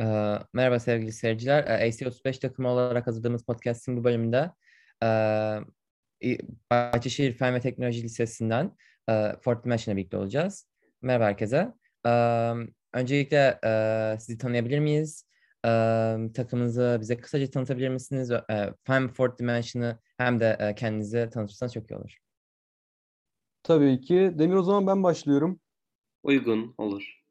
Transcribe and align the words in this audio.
Ee, 0.00 0.38
merhaba 0.52 0.78
sevgili 0.78 1.12
seyirciler. 1.12 1.64
Ee, 1.64 1.88
AC35 1.88 2.38
takımı 2.40 2.68
olarak 2.68 3.06
hazırladığımız 3.06 3.44
podcast'in 3.44 3.96
bu 3.96 4.04
bölümünde 4.04 4.50
e, 5.02 6.38
Bahçeşehir 6.70 7.32
Fen 7.32 7.54
ve 7.54 7.60
Teknoloji 7.60 8.02
Lisesi'nden 8.02 8.76
e, 9.10 9.32
Fort 9.40 9.64
Dimension'la 9.64 9.96
birlikte 9.96 10.16
olacağız. 10.16 10.68
Merhaba 11.02 11.24
herkese. 11.24 11.72
Öncelikle 12.94 13.58
e, 13.64 14.16
sizi 14.20 14.38
tanıyabilir 14.38 14.78
miyiz? 14.78 15.26
E, 15.66 15.68
takımınızı 16.34 16.98
bize 17.00 17.16
kısaca 17.16 17.50
tanıtabilir 17.50 17.88
misiniz? 17.88 18.30
E, 18.30 18.74
hem 18.84 19.08
Fort 19.08 19.38
Dimension'ı 19.38 19.98
hem 20.18 20.40
de 20.40 20.56
e, 20.60 20.74
kendinizi 20.74 21.30
tanıtırsanız 21.32 21.74
çok 21.74 21.90
iyi 21.90 21.96
olur. 21.96 22.18
Tabii 23.62 24.00
ki. 24.00 24.32
Demir 24.34 24.54
o 24.54 24.62
zaman 24.62 24.86
ben 24.86 25.02
başlıyorum. 25.02 25.60
Uygun 26.22 26.74
olur. 26.78 27.23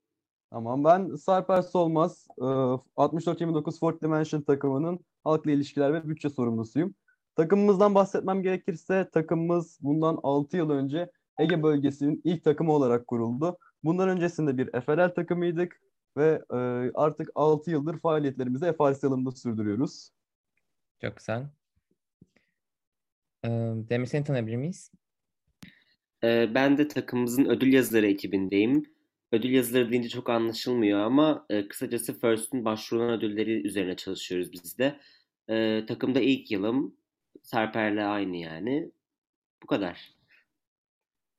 Tamam 0.54 0.84
ben 0.84 1.16
Sarper 1.16 1.62
Solmaz, 1.62 2.28
64-29 2.38 3.80
Fort 3.80 4.02
Dimension 4.04 4.42
takımının 4.42 5.00
halkla 5.24 5.52
ilişkiler 5.52 5.94
ve 5.94 6.10
bütçe 6.10 6.30
sorumlusuyum. 6.30 6.96
Takımımızdan 7.36 7.96
bahsetmem 7.96 8.44
gerekirse 8.44 9.10
takımımız 9.14 9.80
bundan 9.82 10.20
6 10.24 10.58
yıl 10.58 10.70
önce 10.70 11.12
Ege 11.40 11.64
bölgesinin 11.64 12.22
ilk 12.24 12.44
takımı 12.44 12.74
olarak 12.74 13.08
kuruldu. 13.08 13.58
Bundan 13.84 14.10
öncesinde 14.10 14.58
bir 14.58 14.82
FRL 14.82 15.14
takımıydık 15.16 15.82
ve 16.18 16.42
artık 16.94 17.30
6 17.36 17.72
yıldır 17.72 18.00
faaliyetlerimizi 18.00 18.74
FRS 18.78 19.04
yılında 19.04 19.32
sürdürüyoruz. 19.32 20.10
Çok 21.02 21.18
güzel. 21.18 21.50
Demir 23.90 24.06
seni 24.06 24.24
tanıyabilir 24.24 24.56
miyiz? 24.56 24.92
Ben 26.24 26.78
de 26.78 26.88
takımımızın 26.88 27.46
ödül 27.46 27.74
yazıları 27.74 28.08
ekibindeyim. 28.08 28.93
Ödül 29.34 29.52
yazıları 29.52 29.92
deyince 29.92 30.10
çok 30.10 30.30
anlaşılmıyor 30.30 31.00
ama 31.00 31.46
e, 31.50 31.68
kısacası 31.68 32.20
First'ün 32.20 32.66
başvurulan 32.66 33.10
ödülleri 33.10 33.68
üzerine 33.68 33.96
çalışıyoruz 33.96 34.54
biz 34.54 34.78
de. 34.78 35.00
E, 35.50 35.86
takımda 35.86 36.20
ilk 36.20 36.52
yılım. 36.52 36.96
Serper'le 37.44 38.06
aynı 38.06 38.38
yani. 38.38 38.92
Bu 39.64 39.68
kadar. 39.68 40.14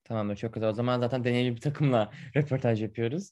Tamamdır 0.05 0.37
çok 0.37 0.55
güzel. 0.55 0.69
O 0.69 0.73
zaman 0.73 1.01
zaten 1.01 1.25
deneyimli 1.25 1.57
bir 1.57 1.61
takımla 1.61 2.11
röportaj 2.37 2.83
yapıyoruz. 2.83 3.31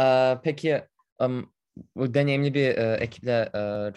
Ee, 0.00 0.34
peki 0.42 0.82
um, 1.20 1.52
bu 1.96 2.14
deneyimli 2.14 2.54
bir 2.54 2.68
e, 2.68 2.96
ekiple 3.00 3.50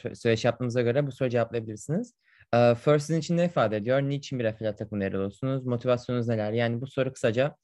e, 0.10 0.16
söyleşi 0.16 0.48
yaptığımıza 0.48 0.82
göre 0.82 1.08
bu 1.08 1.12
soruyu 1.12 1.32
cevaplayabilirsiniz. 1.32 2.14
E, 2.54 2.76
First 2.76 3.10
için 3.10 3.38
ne 3.38 3.46
ifade 3.46 3.78
ediyor? 3.78 4.02
Niçin 4.02 4.40
bir 4.40 4.46
affiliate 4.46 4.78
takımında 4.78 5.06
yer 5.06 5.14
alıyorsunuz? 5.14 5.66
Motivasyonunuz 5.66 6.28
neler? 6.28 6.52
Yani 6.52 6.82
bu 6.82 6.88
soru 6.88 7.14
kısaca 7.14 7.56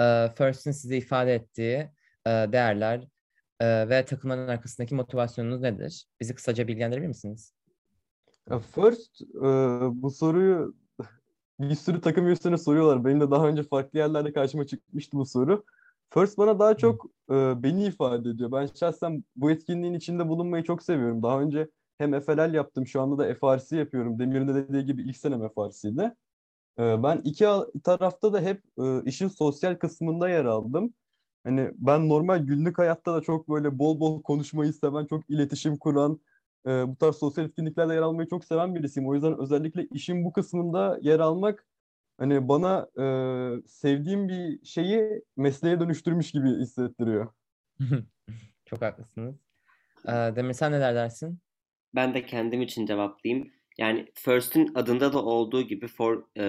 e, 0.00 0.28
First'in 0.38 0.72
size 0.72 0.96
ifade 0.96 1.34
ettiği 1.34 1.90
e, 2.26 2.30
değerler 2.30 3.08
e, 3.60 3.88
ve 3.88 4.04
takımların 4.04 4.48
arkasındaki 4.48 4.94
motivasyonunuz 4.94 5.60
nedir? 5.60 6.06
Bizi 6.20 6.34
kısaca 6.34 6.68
bilgilendirebilir 6.68 7.08
misiniz? 7.08 7.52
First, 8.74 9.22
e, 9.22 9.46
bu 10.02 10.10
soruyu 10.10 10.74
bir 11.60 11.74
sürü 11.74 12.00
takım 12.00 12.26
üyesine 12.26 12.58
soruyorlar. 12.58 13.04
Benim 13.04 13.20
de 13.20 13.30
daha 13.30 13.48
önce 13.48 13.62
farklı 13.62 13.98
yerlerde 13.98 14.32
karşıma 14.32 14.66
çıkmıştı 14.66 15.16
bu 15.16 15.26
soru. 15.26 15.64
First 16.10 16.38
bana 16.38 16.58
daha 16.58 16.76
çok 16.76 17.06
e, 17.30 17.62
beni 17.62 17.84
ifade 17.84 18.28
ediyor. 18.28 18.52
Ben 18.52 18.66
şahsen 18.66 19.24
bu 19.36 19.50
etkinliğin 19.50 19.94
içinde 19.94 20.28
bulunmayı 20.28 20.64
çok 20.64 20.82
seviyorum. 20.82 21.22
Daha 21.22 21.40
önce 21.40 21.68
hem 21.98 22.20
FLL 22.20 22.54
yaptım, 22.54 22.86
şu 22.86 23.00
anda 23.00 23.18
da 23.18 23.34
FRC 23.34 23.76
yapıyorum. 23.76 24.18
Demir'in 24.18 24.48
de 24.48 24.54
dediği 24.54 24.84
gibi 24.84 25.02
ilk 25.02 25.16
senem 25.16 25.48
FRC'de. 25.48 26.14
E, 26.78 27.02
ben 27.02 27.20
iki 27.24 27.46
tarafta 27.84 28.32
da 28.32 28.40
hep 28.40 28.62
e, 28.78 29.04
işin 29.04 29.28
sosyal 29.28 29.74
kısmında 29.74 30.28
yer 30.28 30.44
aldım. 30.44 30.94
Hani 31.44 31.70
ben 31.74 32.08
normal 32.08 32.38
günlük 32.38 32.78
hayatta 32.78 33.14
da 33.14 33.20
çok 33.20 33.48
böyle 33.48 33.78
bol 33.78 34.00
bol 34.00 34.22
konuşmayı 34.22 34.72
seven, 34.72 35.06
çok 35.06 35.30
iletişim 35.30 35.76
kuran, 35.76 36.20
e, 36.66 36.70
bu 36.88 36.96
tarz 36.96 37.16
sosyal 37.16 37.46
etkinliklerde 37.46 37.94
yer 37.94 38.02
almayı 38.02 38.28
çok 38.28 38.44
seven 38.44 38.74
birisiyim. 38.74 39.08
O 39.08 39.14
yüzden 39.14 39.38
özellikle 39.38 39.86
işin 39.86 40.24
bu 40.24 40.32
kısmında 40.32 40.98
yer 41.02 41.20
almak 41.20 41.66
hani 42.18 42.48
bana 42.48 42.88
e, 42.98 43.06
sevdiğim 43.66 44.28
bir 44.28 44.64
şeyi 44.64 45.22
mesleğe 45.36 45.80
dönüştürmüş 45.80 46.32
gibi 46.32 46.48
hissettiriyor. 46.48 47.32
çok 48.64 48.82
haklısınız. 48.82 49.36
Ee, 50.08 50.10
Demir 50.10 50.52
sen 50.52 50.72
neler 50.72 50.94
dersin? 50.94 51.38
Ben 51.94 52.14
de 52.14 52.26
kendim 52.26 52.62
için 52.62 52.86
cevaplayayım. 52.86 53.50
Yani 53.78 54.06
First'ün 54.14 54.74
adında 54.74 55.12
da 55.12 55.24
olduğu 55.24 55.62
gibi 55.62 55.86
for 55.88 56.24
e, 56.38 56.44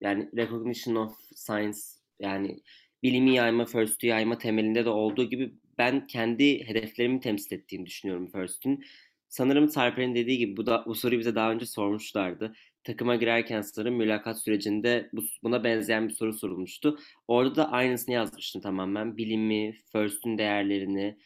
yani 0.00 0.30
recognition 0.36 0.94
of 0.94 1.12
science 1.34 1.78
yani 2.20 2.60
bilimi 3.02 3.34
yayma, 3.34 3.64
First'ü 3.64 4.06
yayma 4.06 4.38
temelinde 4.38 4.84
de 4.84 4.90
olduğu 4.90 5.24
gibi 5.24 5.54
ben 5.78 6.06
kendi 6.06 6.68
hedeflerimi 6.68 7.20
temsil 7.20 7.56
ettiğini 7.56 7.86
düşünüyorum 7.86 8.30
First'ün. 8.32 8.84
Sanırım 9.28 9.68
Sarper'in 9.68 10.14
dediği 10.14 10.38
gibi 10.38 10.56
bu, 10.56 10.66
da, 10.66 10.84
bu 10.86 10.94
soruyu 10.94 11.20
bize 11.20 11.34
daha 11.34 11.52
önce 11.52 11.66
sormuşlardı. 11.66 12.54
Takıma 12.84 13.16
girerken 13.16 13.60
sanırım 13.60 13.94
mülakat 13.94 14.42
sürecinde 14.42 15.10
bu, 15.12 15.24
buna 15.42 15.64
benzeyen 15.64 16.08
bir 16.08 16.14
soru 16.14 16.32
sorulmuştu. 16.32 16.98
Orada 17.28 17.56
da 17.56 17.70
aynısını 17.70 18.14
yazmıştım 18.14 18.62
tamamen. 18.62 19.16
Bilimi, 19.16 19.74
First'ün 19.92 20.38
değerlerini, 20.38 21.18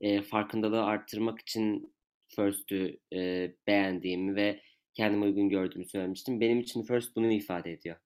e, 0.00 0.22
farkındalığı 0.22 0.84
arttırmak 0.84 1.40
için 1.40 1.94
First'ü 2.36 2.98
e, 3.12 3.52
beğendiğimi 3.66 4.36
ve 4.36 4.60
kendime 4.94 5.24
uygun 5.24 5.48
gördüğümü 5.48 5.84
söylemiştim. 5.84 6.40
Benim 6.40 6.60
için 6.60 6.82
First 6.82 7.16
bunu 7.16 7.32
ifade 7.32 7.72
ediyor. 7.72 7.96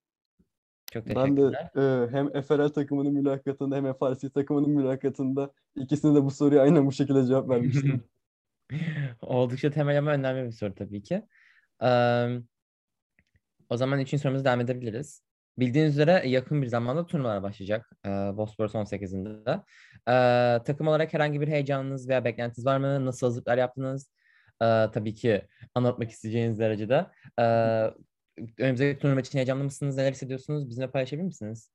Çok 0.92 1.06
Ben 1.06 1.36
de 1.36 1.42
e, 1.76 2.10
hem 2.12 2.42
FRL 2.42 2.68
takımının 2.68 3.12
mülakatında 3.12 3.76
hem 3.76 3.92
FRC 3.92 4.30
takımının 4.30 4.70
mülakatında 4.70 5.52
ikisine 5.76 6.14
de 6.14 6.24
bu 6.24 6.30
soruya 6.30 6.62
aynen 6.62 6.86
bu 6.86 6.92
şekilde 6.92 7.26
cevap 7.26 7.48
vermiştim. 7.48 8.04
Oldukça 9.22 9.70
temel 9.70 9.98
ama 9.98 10.12
önemli 10.12 10.46
bir 10.46 10.52
soru 10.52 10.74
tabii 10.74 11.02
ki. 11.02 11.22
Ee, 11.82 12.28
o 13.70 13.76
zaman 13.76 14.00
üçüncü 14.00 14.22
sorumuza 14.22 14.44
devam 14.44 14.60
edebiliriz. 14.60 15.22
Bildiğiniz 15.58 15.92
üzere 15.92 16.22
yakın 16.28 16.62
bir 16.62 16.66
zamanda 16.66 17.06
turnuvalar 17.06 17.42
başlayacak 17.42 17.90
e, 18.06 18.08
Bosporus 18.08 18.74
18'inde. 18.74 19.62
E, 20.08 20.64
takım 20.64 20.88
olarak 20.88 21.14
herhangi 21.14 21.40
bir 21.40 21.48
heyecanınız 21.48 22.08
veya 22.08 22.24
beklentiniz 22.24 22.66
var 22.66 22.78
mı? 22.78 23.06
Nasıl 23.06 23.26
hazırlıklar 23.26 23.58
yaptınız? 23.58 24.10
E, 24.62 24.66
tabii 24.66 25.14
ki 25.14 25.42
anlatmak 25.74 26.10
isteyeceğiniz 26.10 26.58
derecede. 26.58 27.06
E, 27.38 27.44
önümüzdeki 28.58 28.98
turnuva 29.00 29.20
için 29.20 29.38
heyecanlı 29.38 29.64
mısınız? 29.64 29.96
Neler 29.96 30.12
hissediyorsunuz? 30.12 30.68
Bizimle 30.68 30.90
paylaşabilir 30.90 31.26
misiniz? 31.26 31.70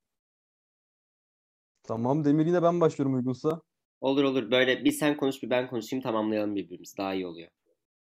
Tamam 1.84 2.26
Demir 2.26 2.46
yine 2.46 2.64
ben 2.64 2.82
başlıyorum 2.82 3.16
uygunsa. 3.16 3.62
Olur 4.02 4.24
olur. 4.24 4.52
Böyle 4.52 4.86
bir 4.86 4.92
sen 4.92 5.18
konuş 5.18 5.44
bir 5.44 5.50
ben 5.50 5.68
konuşayım 5.68 6.04
tamamlayalım 6.04 6.56
birbirimizi. 6.56 6.98
Daha 6.98 7.14
iyi 7.14 7.28
oluyor. 7.28 7.50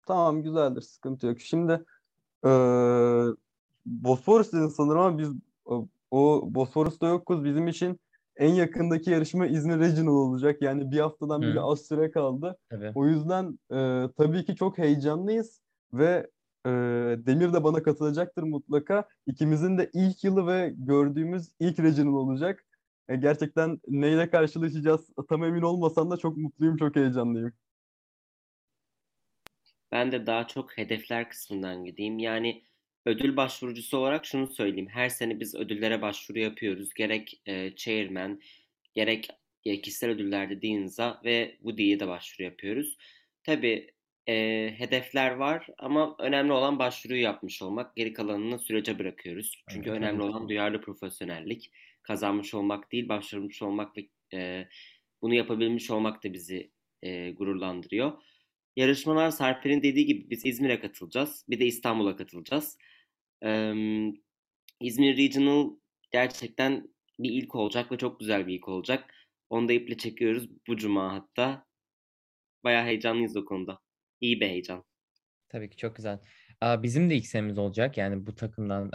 Tamam 0.08 0.44
güzeldir. 0.44 0.82
Sıkıntı 0.82 1.28
yok. 1.28 1.40
Şimdi 1.40 1.86
ee, 2.46 2.50
Bosphorus 3.86 4.54
dedin 4.54 4.68
sanırım 4.68 5.00
ama 5.00 5.18
biz 5.18 5.30
o 6.12 6.42
Bosphorus'ta 6.56 7.08
yokuz. 7.08 7.44
Bizim 7.44 7.68
için 7.68 8.00
en 8.36 8.54
yakındaki 8.54 9.12
yarışma 9.12 9.48
İzmir 9.48 9.80
Regional 9.80 10.14
olacak. 10.14 10.62
Yani 10.62 10.92
bir 10.92 11.00
haftadan 11.00 11.42
bile 11.42 11.62
az 11.62 11.82
süre 11.82 12.12
kaldı. 12.12 12.58
Tabii. 12.70 12.92
O 12.96 13.08
yüzden 13.08 13.60
e, 13.72 14.10
tabii 14.18 14.46
ki 14.46 14.56
çok 14.56 14.78
heyecanlıyız 14.78 15.62
ve 15.94 16.30
e, 16.66 16.70
Demir 17.26 17.54
de 17.54 17.64
bana 17.64 17.84
katılacaktır 17.84 18.44
mutlaka. 18.44 19.08
İkimizin 19.28 19.78
de 19.78 19.90
ilk 19.94 20.24
yılı 20.24 20.48
ve 20.48 20.74
gördüğümüz 20.78 21.52
ilk 21.60 21.80
Regional 21.80 22.14
olacak. 22.14 22.66
E, 23.10 23.16
gerçekten 23.16 23.80
neyle 23.88 24.30
karşılaşacağız 24.30 25.10
tam 25.30 25.44
emin 25.44 25.62
olmasam 25.62 26.12
da 26.12 26.18
çok 26.18 26.38
mutluyum, 26.38 26.78
çok 26.78 26.96
heyecanlıyım. 26.96 27.54
Ben 29.92 30.12
de 30.12 30.26
daha 30.26 30.48
çok 30.48 30.78
hedefler 30.78 31.30
kısmından 31.30 31.86
gideyim. 31.86 32.20
Yani 32.20 32.64
ödül 33.06 33.38
başvurucusu 33.38 33.98
olarak 33.98 34.26
şunu 34.26 34.48
söyleyeyim. 34.48 34.90
Her 34.92 35.10
sene 35.10 35.40
biz 35.40 35.56
ödüllere 35.56 36.02
başvuru 36.02 36.40
yapıyoruz. 36.40 36.94
Gerek 36.94 37.42
e, 37.46 37.76
chairman, 37.76 38.42
gerek 38.94 39.28
e, 39.66 39.82
kişisel 39.82 40.10
ödüllerde 40.10 40.62
Dean's'a 40.62 41.22
ve 41.26 41.56
Woody'ye 41.58 42.00
de 42.00 42.08
başvuru 42.08 42.44
yapıyoruz. 42.44 42.98
Tabii 43.44 43.92
e, 44.28 44.36
hedefler 44.78 45.32
var 45.32 45.68
ama 45.78 46.16
önemli 46.20 46.52
olan 46.52 46.80
başvuruyu 46.80 47.22
yapmış 47.22 47.62
olmak. 47.62 47.96
Geri 47.96 48.14
kalanını 48.14 48.60
sürece 48.60 49.00
bırakıyoruz. 49.00 49.64
Çünkü 49.70 49.90
evet, 49.90 50.00
önemli 50.00 50.22
olan 50.22 50.50
duyarlı 50.50 50.82
profesyonellik. 50.82 51.72
Kazanmış 52.04 52.54
olmak 52.54 52.92
değil, 52.92 53.10
başarmış 53.10 53.62
olmak 53.62 53.98
ve 53.98 54.08
e, 54.34 54.68
bunu 55.22 55.34
yapabilmiş 55.34 55.92
olmak 55.92 56.24
da 56.24 56.34
bizi 56.34 56.72
e, 57.04 57.32
gururlandırıyor. 57.32 58.12
Yarışmalar 58.76 59.32
Serper'in 59.32 59.84
dediği 59.84 60.06
gibi 60.06 60.30
biz 60.30 60.46
İzmir'e 60.46 60.80
katılacağız. 60.80 61.46
Bir 61.50 61.60
de 61.60 61.66
İstanbul'a 61.66 62.16
katılacağız. 62.16 62.78
Ee, 63.46 63.74
İzmir 64.80 65.18
Regional 65.18 65.70
gerçekten 66.12 66.88
bir 67.20 67.32
ilk 67.32 67.56
olacak 67.56 67.92
ve 67.92 67.98
çok 67.98 68.20
güzel 68.20 68.48
bir 68.48 68.54
ilk 68.54 68.68
olacak. 68.68 69.14
Onu 69.50 69.70
da 69.70 69.74
iple 69.74 69.98
çekiyoruz 69.98 70.50
bu 70.68 70.78
cuma 70.78 71.14
hatta. 71.14 71.66
Bayağı 72.64 72.86
heyecanlıyız 72.86 73.38
o 73.38 73.46
konuda. 73.46 73.80
İyi 74.22 74.42
bir 74.42 74.48
heyecan. 74.48 74.84
Tabii 75.50 75.70
ki 75.70 75.78
çok 75.78 75.96
güzel. 75.96 76.20
Bizim 76.64 77.10
de 77.10 77.16
ilk 77.16 77.28
senemiz 77.28 77.58
olacak 77.58 77.98
yani 77.98 78.26
bu 78.26 78.36
takımdan 78.36 78.92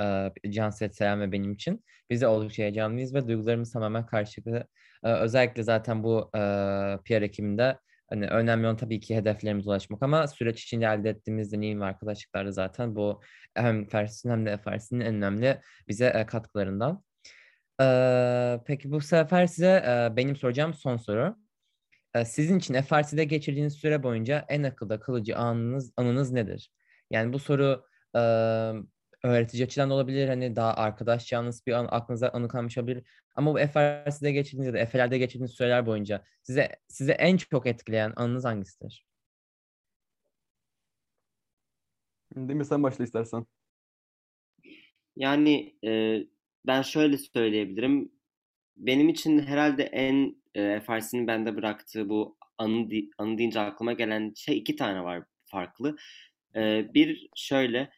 Canset 0.51 0.97
Selam 0.97 1.21
ve 1.21 1.33
benim 1.33 1.53
için. 1.53 1.85
Biz 2.11 2.21
de 2.21 2.27
oldukça 2.27 2.63
heyecanlıyız 2.63 3.15
ve 3.15 3.29
duygularımız 3.29 3.73
tamamen 3.73 4.07
karşılıklı. 4.07 4.69
Özellikle 5.03 5.63
zaten 5.63 6.03
bu 6.03 6.31
PR 7.05 7.23
ekiminde 7.23 7.79
Hani 8.15 8.27
önemli 8.27 8.67
olan 8.67 8.77
tabii 8.77 9.01
ki 9.01 9.17
hedeflerimize 9.17 9.71
ulaşmak 9.71 10.03
ama 10.03 10.27
süreç 10.27 10.63
içinde 10.63 10.87
elde 10.87 11.11
ettiğimiz 11.11 11.53
deneyim 11.53 11.81
ve 11.81 11.85
arkadaşlıklar 11.85 12.47
da 12.47 12.53
zaten 12.53 12.97
bu 12.97 13.21
hem 13.55 13.87
Fers'in 13.87 14.31
hem 14.31 14.47
de 14.47 14.57
FRC'nin 14.57 15.01
en 15.01 15.15
önemli 15.15 15.61
bize 15.89 16.07
e, 16.07 16.27
katkılarından. 16.27 17.05
Ee, 17.81 18.61
peki 18.67 18.91
bu 18.91 19.01
sefer 19.01 19.47
size 19.47 19.69
e, 19.87 20.17
benim 20.17 20.37
soracağım 20.37 20.75
son 20.75 20.97
soru. 20.97 21.37
E, 22.15 22.25
sizin 22.25 22.59
için 22.59 22.83
FRC'de 22.83 23.25
geçirdiğiniz 23.25 23.75
süre 23.75 24.03
boyunca 24.03 24.45
en 24.49 24.63
akılda 24.63 25.01
kalıcı 25.01 25.37
anınız, 25.37 25.93
anınız 25.97 26.33
nedir? 26.33 26.71
Yani 27.11 27.33
bu 27.33 27.39
soru 27.39 27.85
e, 28.17 28.21
öğretici 29.25 29.65
açıdan 29.65 29.91
da 29.91 29.95
olabilir. 29.95 30.29
Hani 30.29 30.57
daha 30.57 30.75
arkadaşçanız 30.75 31.67
bir 31.67 31.73
an 31.73 31.89
aklınıza 31.91 32.29
anı 32.29 32.49
kalmış 32.49 32.79
olabilir. 32.79 33.05
Ama 33.35 33.55
bu 33.55 33.59
FRC'de 33.59 34.33
geçirdiğiniz 34.33 34.67
ya 34.67 34.73
da 34.73 34.79
Efe'lerde 34.79 35.19
geçirdiğiniz 35.19 35.53
süreler 35.53 35.87
boyunca 35.87 36.25
size 36.43 36.69
size 36.89 37.13
en 37.13 37.37
çok 37.37 37.67
etkileyen 37.67 38.13
anınız 38.17 38.45
hangisidir? 38.45 39.07
Demir 42.37 42.65
sen 42.65 42.83
başla 42.83 43.05
istersen. 43.05 43.47
Yani 45.17 45.75
e, 45.85 46.21
ben 46.67 46.83
şöyle 46.83 47.19
söyleyebilirim. 47.19 48.13
Benim 48.77 49.09
için 49.09 49.39
herhalde 49.39 49.83
en 49.83 50.37
e, 50.55 50.81
FRC'nin 50.81 51.27
bende 51.27 51.57
bıraktığı 51.57 52.09
bu 52.09 52.37
anı, 52.59 52.89
anı 53.19 53.39
deyince 53.39 53.61
aklıma 53.61 53.93
gelen 53.93 54.33
şey 54.37 54.59
iki 54.59 54.77
tane 54.77 55.05
var 55.05 55.25
farklı. 55.45 55.97
E, 56.57 56.91
bir 56.95 57.29
şöyle 57.37 57.91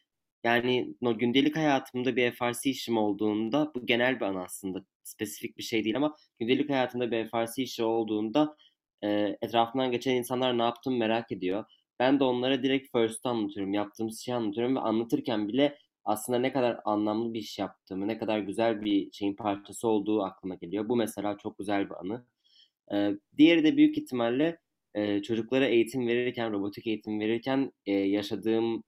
yani 0.47 0.95
no, 1.01 1.17
gündelik 1.17 1.55
hayatımda 1.55 2.15
bir 2.15 2.31
FRC 2.31 2.69
işim 2.69 2.97
olduğunda 2.97 3.71
bu 3.75 3.85
genel 3.85 4.15
bir 4.19 4.25
anı 4.25 4.43
aslında 4.43 4.85
spesifik 5.03 5.57
bir 5.57 5.63
şey 5.63 5.83
değil 5.83 5.97
ama 5.97 6.15
gündelik 6.39 6.69
hayatımda 6.69 7.11
bir 7.11 7.29
FRC 7.29 7.63
işi 7.63 7.83
olduğunda 7.83 8.55
e, 9.03 9.37
etrafından 9.41 9.91
geçen 9.91 10.15
insanlar 10.15 10.57
ne 10.57 10.63
yaptığımı 10.63 10.97
merak 10.97 11.31
ediyor. 11.31 11.65
Ben 11.99 12.19
de 12.19 12.23
onlara 12.23 12.63
direkt 12.63 12.91
first 12.97 13.25
anlatıyorum, 13.25 13.73
yaptığımız 13.73 14.19
şeyi 14.19 14.35
anlatıyorum 14.35 14.75
ve 14.75 14.79
anlatırken 14.79 15.47
bile 15.47 15.77
aslında 16.05 16.39
ne 16.39 16.53
kadar 16.53 16.79
anlamlı 16.85 17.33
bir 17.33 17.39
iş 17.39 17.59
yaptığımı, 17.59 18.07
ne 18.07 18.17
kadar 18.17 18.39
güzel 18.39 18.85
bir 18.85 19.11
şeyin 19.11 19.35
parçası 19.35 19.87
olduğu 19.87 20.23
aklıma 20.23 20.55
geliyor. 20.55 20.89
Bu 20.89 20.95
mesela 20.95 21.37
çok 21.37 21.57
güzel 21.57 21.89
bir 21.89 21.95
anı. 21.95 22.25
Ee, 22.93 23.11
diğeri 23.37 23.63
de 23.63 23.77
büyük 23.77 23.97
ihtimalle 23.97 24.59
e, 24.95 25.21
çocuklara 25.21 25.65
eğitim 25.65 26.07
verirken, 26.07 26.51
robotik 26.51 26.87
eğitim 26.87 27.19
verirken 27.19 27.71
e, 27.85 27.91
yaşadığım 27.93 28.83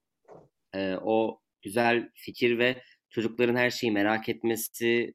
e, 0.74 0.96
o 0.96 1.40
güzel 1.62 2.10
fikir 2.14 2.58
ve 2.58 2.82
çocukların 3.10 3.56
her 3.56 3.70
şeyi 3.70 3.92
merak 3.92 4.28
etmesi, 4.28 5.14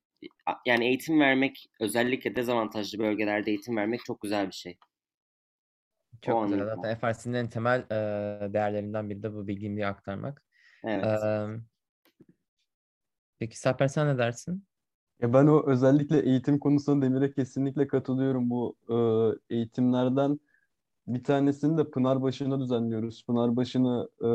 yani 0.66 0.86
eğitim 0.86 1.20
vermek 1.20 1.70
özellikle 1.80 2.36
dezavantajlı 2.36 3.00
bölgelerde 3.00 3.52
eğitim 3.52 3.78
vermek 3.78 4.06
çok 4.06 4.22
güzel 4.22 4.48
bir 4.48 4.56
şey. 4.56 4.78
Çok 6.22 6.36
o 6.36 6.48
güzel. 6.48 6.66
Zaten 6.66 6.98
FRC'nin 6.98 7.34
en 7.34 7.50
temel 7.50 7.80
e, 7.80 8.54
değerlerinden 8.54 9.10
biri 9.10 9.24
de 9.24 9.34
bu 9.34 9.48
bilgiliği 9.48 9.88
aktarmak. 9.88 10.44
Evet. 10.84 11.06
E, 11.06 11.48
peki 13.40 13.60
Sarper 13.60 13.88
sen 13.88 14.08
ne 14.08 14.18
dersin? 14.18 14.66
Ya 15.22 15.34
ben 15.34 15.48
o 15.48 15.70
özellikle 15.70 16.20
eğitim 16.20 16.60
konusunda 16.60 17.06
Demir'e 17.06 17.34
kesinlikle 17.34 17.88
katılıyorum. 17.88 18.50
Bu 18.50 18.78
e, 18.90 18.96
eğitimlerden 19.56 20.40
bir 21.08 21.24
tanesini 21.24 21.78
de 21.78 21.90
Pınarbaşı'na 21.92 22.60
düzenliyoruz. 22.60 23.26
Pınarbaşı'nı 23.26 24.10
e, 24.22 24.28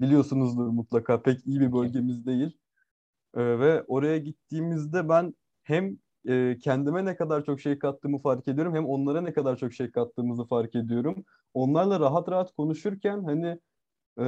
biliyorsunuzdur 0.00 0.66
mutlaka. 0.66 1.22
Pek 1.22 1.46
iyi 1.46 1.60
bir 1.60 1.72
bölgemiz 1.72 2.26
değil. 2.26 2.58
E, 3.34 3.58
ve 3.58 3.82
oraya 3.82 4.18
gittiğimizde 4.18 5.08
ben 5.08 5.34
hem 5.62 5.98
e, 6.28 6.58
kendime 6.62 7.04
ne 7.04 7.16
kadar 7.16 7.44
çok 7.44 7.60
şey 7.60 7.78
kattığımı 7.78 8.18
fark 8.18 8.48
ediyorum 8.48 8.74
hem 8.74 8.86
onlara 8.86 9.20
ne 9.20 9.32
kadar 9.32 9.56
çok 9.56 9.72
şey 9.72 9.90
kattığımızı 9.90 10.44
fark 10.44 10.74
ediyorum. 10.74 11.24
Onlarla 11.54 12.00
rahat 12.00 12.28
rahat 12.28 12.52
konuşurken 12.56 13.24
hani 13.24 13.60
e, 14.18 14.24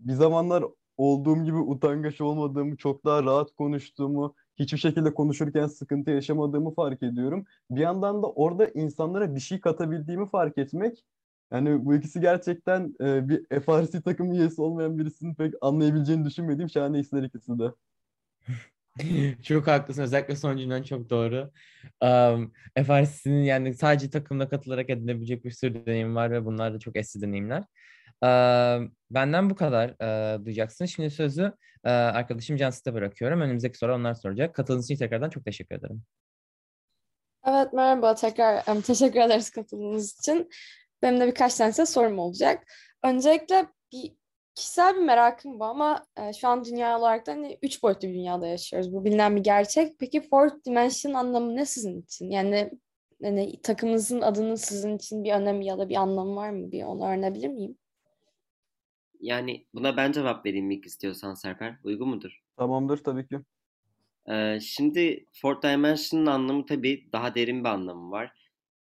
bir 0.00 0.12
zamanlar 0.12 0.64
olduğum 0.96 1.44
gibi 1.44 1.56
utangaç 1.56 2.20
olmadığımı, 2.20 2.76
çok 2.76 3.04
daha 3.04 3.22
rahat 3.24 3.52
konuştuğumu, 3.52 4.34
hiçbir 4.60 4.78
şekilde 4.78 5.14
konuşurken 5.14 5.66
sıkıntı 5.66 6.10
yaşamadığımı 6.10 6.74
fark 6.74 7.02
ediyorum. 7.02 7.44
Bir 7.70 7.80
yandan 7.80 8.22
da 8.22 8.26
orada 8.30 8.66
insanlara 8.68 9.34
bir 9.34 9.40
şey 9.40 9.60
katabildiğimi 9.60 10.28
fark 10.28 10.58
etmek 10.58 11.04
yani 11.52 11.84
bu 11.84 11.94
ikisi 11.94 12.20
gerçekten 12.20 12.94
e, 13.00 13.28
bir 13.28 13.60
FRC 13.60 14.00
takım 14.02 14.32
üyesi 14.32 14.62
olmayan 14.62 14.98
birisinin 14.98 15.34
pek 15.34 15.54
anlayabileceğini 15.60 16.24
düşünmediğim 16.24 16.70
şahane 16.70 16.98
hisler 16.98 17.22
ikisi 17.22 17.52
de. 17.58 17.72
çok 19.42 19.66
haklısın. 19.66 20.02
Özellikle 20.02 20.36
son 20.36 20.56
cümlen 20.56 20.82
çok 20.82 21.10
doğru. 21.10 21.50
Um, 22.00 22.52
FRC'nin 22.84 23.42
yani 23.42 23.74
sadece 23.74 24.10
takımda 24.10 24.48
katılarak 24.48 24.90
edinebilecek 24.90 25.44
bir 25.44 25.50
sürü 25.50 25.86
deneyim 25.86 26.14
var 26.16 26.30
ve 26.30 26.44
bunlar 26.44 26.74
da 26.74 26.78
çok 26.78 26.96
eski 26.96 27.20
deneyimler. 27.20 27.64
Benden 29.10 29.50
bu 29.50 29.54
kadar 29.54 29.88
uh, 29.88 30.44
duyacaksın. 30.44 30.84
Şimdi 30.84 31.10
sözü 31.10 31.52
arkadaşım 31.84 32.56
Cansu'da 32.56 32.94
bırakıyorum. 32.94 33.40
Önümüzdeki 33.40 33.78
soru 33.78 33.94
onlar 33.94 34.14
soracak. 34.14 34.54
Katıldığınız 34.54 34.84
için 34.84 34.96
tekrardan 34.96 35.30
çok 35.30 35.44
teşekkür 35.44 35.74
ederim. 35.74 36.02
Evet 37.46 37.72
merhaba 37.72 38.14
tekrar 38.14 38.82
teşekkür 38.82 39.20
ederiz 39.20 39.50
katıldığınız 39.50 40.18
için. 40.18 40.50
Benim 41.02 41.20
de 41.20 41.26
birkaç 41.26 41.54
tane 41.54 41.72
sorum 41.72 42.18
olacak. 42.18 42.64
Öncelikle 43.02 43.66
bir 43.92 44.12
kişisel 44.54 44.94
bir 44.96 45.00
merakım 45.00 45.60
bu 45.60 45.64
ama 45.64 46.06
e, 46.16 46.32
şu 46.32 46.48
an 46.48 46.64
dünya 46.64 46.98
olarak 46.98 47.26
da 47.26 47.32
hani 47.32 47.58
üç 47.62 47.82
boyutlu 47.82 48.08
bir 48.08 48.14
dünyada 48.14 48.46
yaşıyoruz. 48.46 48.92
Bu 48.92 49.04
bilinen 49.04 49.36
bir 49.36 49.44
gerçek. 49.44 49.98
Peki 49.98 50.28
fourth 50.28 50.64
dimension 50.66 51.14
anlamı 51.14 51.56
ne 51.56 51.66
sizin 51.66 52.02
için? 52.02 52.30
Yani 52.30 52.70
hani 53.22 53.62
takımınızın 53.62 54.20
adının 54.20 54.54
sizin 54.54 54.96
için 54.96 55.24
bir 55.24 55.32
önemi 55.32 55.66
ya 55.66 55.78
da 55.78 55.88
bir 55.88 55.96
anlamı 55.96 56.36
var 56.36 56.50
mı? 56.50 56.72
Bir 56.72 56.84
onu 56.84 57.08
öğrenebilir 57.08 57.48
miyim? 57.48 57.78
Yani 59.20 59.66
buna 59.74 59.96
ben 59.96 60.12
cevap 60.12 60.46
vereyim 60.46 60.70
ilk 60.70 60.86
istiyorsan 60.86 61.34
Serper. 61.34 61.76
Uygun 61.84 62.08
mudur? 62.08 62.40
Tamamdır 62.56 63.04
tabii 63.04 63.26
ki. 63.26 63.40
Ee, 64.30 64.60
şimdi 64.60 65.26
Fourth 65.32 65.62
Dimension'ın 65.62 66.26
anlamı 66.26 66.66
tabii 66.66 67.08
daha 67.12 67.34
derin 67.34 67.64
bir 67.64 67.68
anlamı 67.68 68.10
var. 68.10 68.32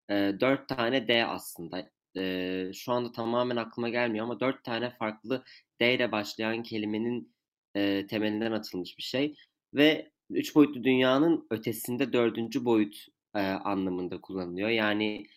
Ee, 0.09 0.33
dört 0.39 0.67
tane 0.69 1.07
D 1.07 1.25
aslında 1.25 1.91
e, 2.17 2.71
şu 2.73 2.91
anda 2.91 3.11
tamamen 3.11 3.55
aklıma 3.55 3.89
gelmiyor 3.89 4.25
ama 4.25 4.39
dört 4.39 4.63
tane 4.63 4.89
farklı 4.89 5.43
D 5.79 5.95
ile 5.95 6.11
başlayan 6.11 6.63
kelimenin 6.63 7.33
e, 7.75 8.07
temelinden 8.07 8.51
atılmış 8.51 8.97
bir 8.97 9.03
şey. 9.03 9.35
Ve 9.73 10.11
üç 10.29 10.55
boyutlu 10.55 10.83
dünyanın 10.83 11.47
ötesinde 11.49 12.13
dördüncü 12.13 12.65
boyut 12.65 13.07
e, 13.35 13.39
anlamında 13.39 14.21
kullanılıyor. 14.21 14.69
Yani 14.69 15.27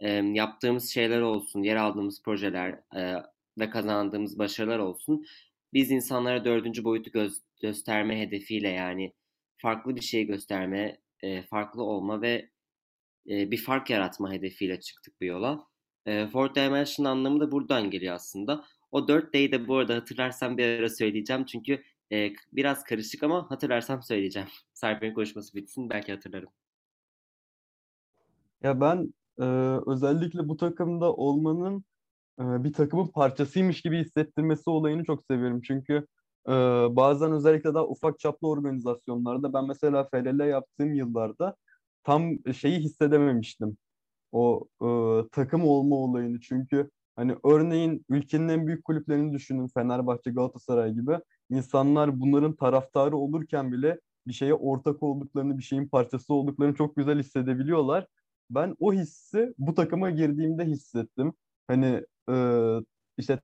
e, 0.00 0.10
yaptığımız 0.10 0.90
şeyler 0.90 1.20
olsun, 1.20 1.62
yer 1.62 1.76
aldığımız 1.76 2.22
projeler 2.22 2.80
e, 2.96 3.14
ve 3.58 3.70
kazandığımız 3.70 4.38
başarılar 4.38 4.78
olsun. 4.78 5.26
Biz 5.72 5.90
insanlara 5.90 6.44
dördüncü 6.44 6.84
boyutu 6.84 7.10
göz, 7.10 7.42
gösterme 7.62 8.20
hedefiyle 8.20 8.68
yani 8.68 9.12
farklı 9.56 9.96
bir 9.96 10.00
şey 10.00 10.26
gösterme, 10.26 11.00
e, 11.22 11.42
farklı 11.42 11.82
olma 11.82 12.22
ve 12.22 12.50
e, 13.30 13.50
bir 13.50 13.56
fark 13.56 13.90
yaratma 13.90 14.32
hedefiyle 14.32 14.80
çıktık 14.80 15.20
bu 15.20 15.24
yola. 15.24 15.66
E, 16.06 16.26
fourth 16.26 16.54
dimension 16.54 17.06
anlamı 17.06 17.40
da 17.40 17.52
buradan 17.52 17.90
geliyor 17.90 18.14
aslında. 18.14 18.64
O 18.92 19.08
4D'yi 19.08 19.52
de 19.52 19.68
bu 19.68 19.76
arada 19.76 19.94
hatırlarsam 19.94 20.58
bir 20.58 20.66
ara 20.66 20.88
söyleyeceğim. 20.88 21.44
Çünkü 21.44 21.82
e, 22.12 22.32
biraz 22.52 22.84
karışık 22.84 23.22
ama 23.22 23.50
hatırlarsam 23.50 24.02
söyleyeceğim. 24.02 24.48
Serpil'in 24.74 25.14
konuşması 25.14 25.54
bitsin 25.54 25.90
belki 25.90 26.12
hatırlarım. 26.12 26.48
Ya 28.62 28.80
ben 28.80 29.14
e, 29.38 29.44
özellikle 29.86 30.48
bu 30.48 30.56
takımda 30.56 31.12
olmanın 31.12 31.84
bir 32.40 32.72
takımın 32.72 33.06
parçasıymış 33.06 33.82
gibi 33.82 33.98
hissettirmesi 34.04 34.70
olayını 34.70 35.04
çok 35.04 35.24
seviyorum. 35.30 35.60
Çünkü 35.60 36.06
e, 36.48 36.52
bazen 36.96 37.32
özellikle 37.32 37.74
daha 37.74 37.86
ufak 37.86 38.18
çaplı 38.18 38.48
organizasyonlarda 38.48 39.52
ben 39.52 39.66
mesela 39.68 40.08
FLL 40.14 40.48
yaptığım 40.48 40.94
yıllarda 40.94 41.56
tam 42.04 42.30
şeyi 42.54 42.78
hissedememiştim 42.78 43.76
o 44.32 44.64
e, 44.82 44.86
takım 45.32 45.64
olma 45.64 45.96
olayını. 45.96 46.40
Çünkü 46.40 46.90
hani 47.16 47.36
örneğin 47.44 48.04
ülkenin 48.08 48.48
en 48.48 48.66
büyük 48.66 48.84
kulüplerini 48.84 49.32
düşünün 49.32 49.68
Fenerbahçe, 49.68 50.30
Galatasaray 50.30 50.92
gibi. 50.94 51.18
insanlar 51.50 52.20
bunların 52.20 52.56
taraftarı 52.56 53.16
olurken 53.16 53.72
bile 53.72 54.00
bir 54.26 54.32
şeye 54.32 54.54
ortak 54.54 55.02
olduklarını, 55.02 55.58
bir 55.58 55.62
şeyin 55.62 55.88
parçası 55.88 56.34
olduklarını 56.34 56.74
çok 56.74 56.96
güzel 56.96 57.18
hissedebiliyorlar. 57.18 58.06
Ben 58.50 58.76
o 58.80 58.92
hissi 58.92 59.54
bu 59.58 59.74
takıma 59.74 60.10
girdiğimde 60.10 60.64
hissettim. 60.64 61.32
Hani 61.68 62.04
e, 62.32 62.34
işte 63.18 63.40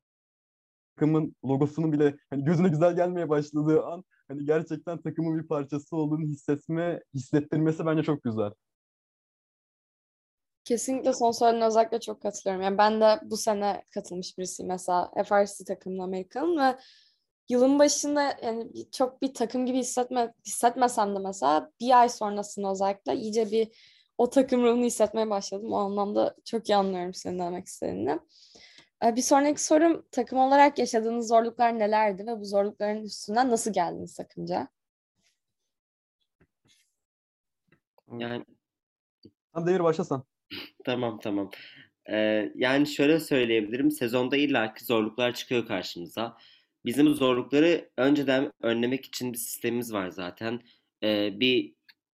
takımın 0.97 1.37
logosunun 1.45 1.93
bile 1.93 2.17
hani 2.31 2.45
gözüne 2.45 2.69
güzel 2.69 2.97
gelmeye 2.97 3.29
başladığı 3.29 3.85
an 3.85 4.05
hani 4.29 4.45
gerçekten 4.45 5.03
takımın 5.03 5.39
bir 5.39 5.49
parçası 5.49 5.97
olduğunu 5.97 6.25
hissetme, 6.25 7.01
hissettirmesi 7.15 7.87
bence 7.87 8.03
çok 8.03 8.23
güzel. 8.23 8.51
Kesinlikle 10.65 11.13
son 11.13 11.31
söylediğine 11.31 11.67
özellikle 11.67 12.01
çok 12.01 12.23
katılıyorum. 12.23 12.63
Yani 12.63 12.79
ben 12.79 13.01
de 13.01 13.21
bu 13.25 13.37
sene 13.37 13.85
katılmış 13.95 14.39
birisiyim 14.39 14.69
mesela 14.69 15.11
FRC 15.25 15.65
takımına 15.65 16.05
Amerika'nın 16.05 16.59
ve 16.59 16.79
yılın 17.49 17.79
başında 17.79 18.37
yani 18.43 18.91
çok 18.93 19.23
bir 19.23 19.35
takım 19.35 19.67
gibi 19.67 19.79
hissetme, 19.79 20.35
hissetmesem 20.47 21.15
de 21.15 21.19
mesela 21.19 21.71
bir 21.81 22.01
ay 22.01 22.09
sonrasında 22.09 22.71
özellikle 22.71 23.17
iyice 23.17 23.51
bir 23.51 23.69
o 24.19 24.31
takım 24.31 24.63
ruhunu 24.63 24.85
hissetmeye 24.85 25.31
başladım. 25.31 25.73
O 25.73 25.77
anlamda 25.77 26.35
çok 26.45 26.69
iyi 26.69 26.77
anlıyorum 26.77 27.15
senin 27.15 27.39
demek 27.39 27.67
istediğini. 27.67 28.19
Ee, 29.05 29.17
bir 29.17 29.23
sonraki 29.23 29.65
sorum 29.65 30.07
takım 30.13 30.39
olarak 30.39 30.79
yaşadığınız 30.79 31.29
zorluklar 31.29 31.79
nelerdi 31.79 32.27
ve 32.27 32.41
bu 32.41 32.45
zorlukların 32.45 33.05
üstünden 33.05 33.51
nasıl 33.51 33.73
geldiniz 33.73 34.15
takımca? 34.15 34.69
Yani 38.19 38.45
Tamam 39.57 39.69
Demir 39.69 39.85
başlasan. 39.85 40.25
Tamam 40.85 41.21
tamam. 41.21 41.51
Ee, 42.11 42.53
yani 42.55 42.87
şöyle 42.87 43.21
söyleyebilirim. 43.21 43.91
Sezonda 43.91 44.37
illaki 44.37 44.85
zorluklar 44.85 45.35
çıkıyor 45.35 45.67
karşımıza. 45.67 46.37
Bizim 46.85 47.15
zorlukları 47.15 47.91
önceden 47.97 48.53
önlemek 48.63 49.05
için 49.05 49.33
bir 49.33 49.39
sistemimiz 49.39 49.93
var 49.93 50.09
zaten. 50.09 50.61
Ee, 51.03 51.41
bir 51.41 51.75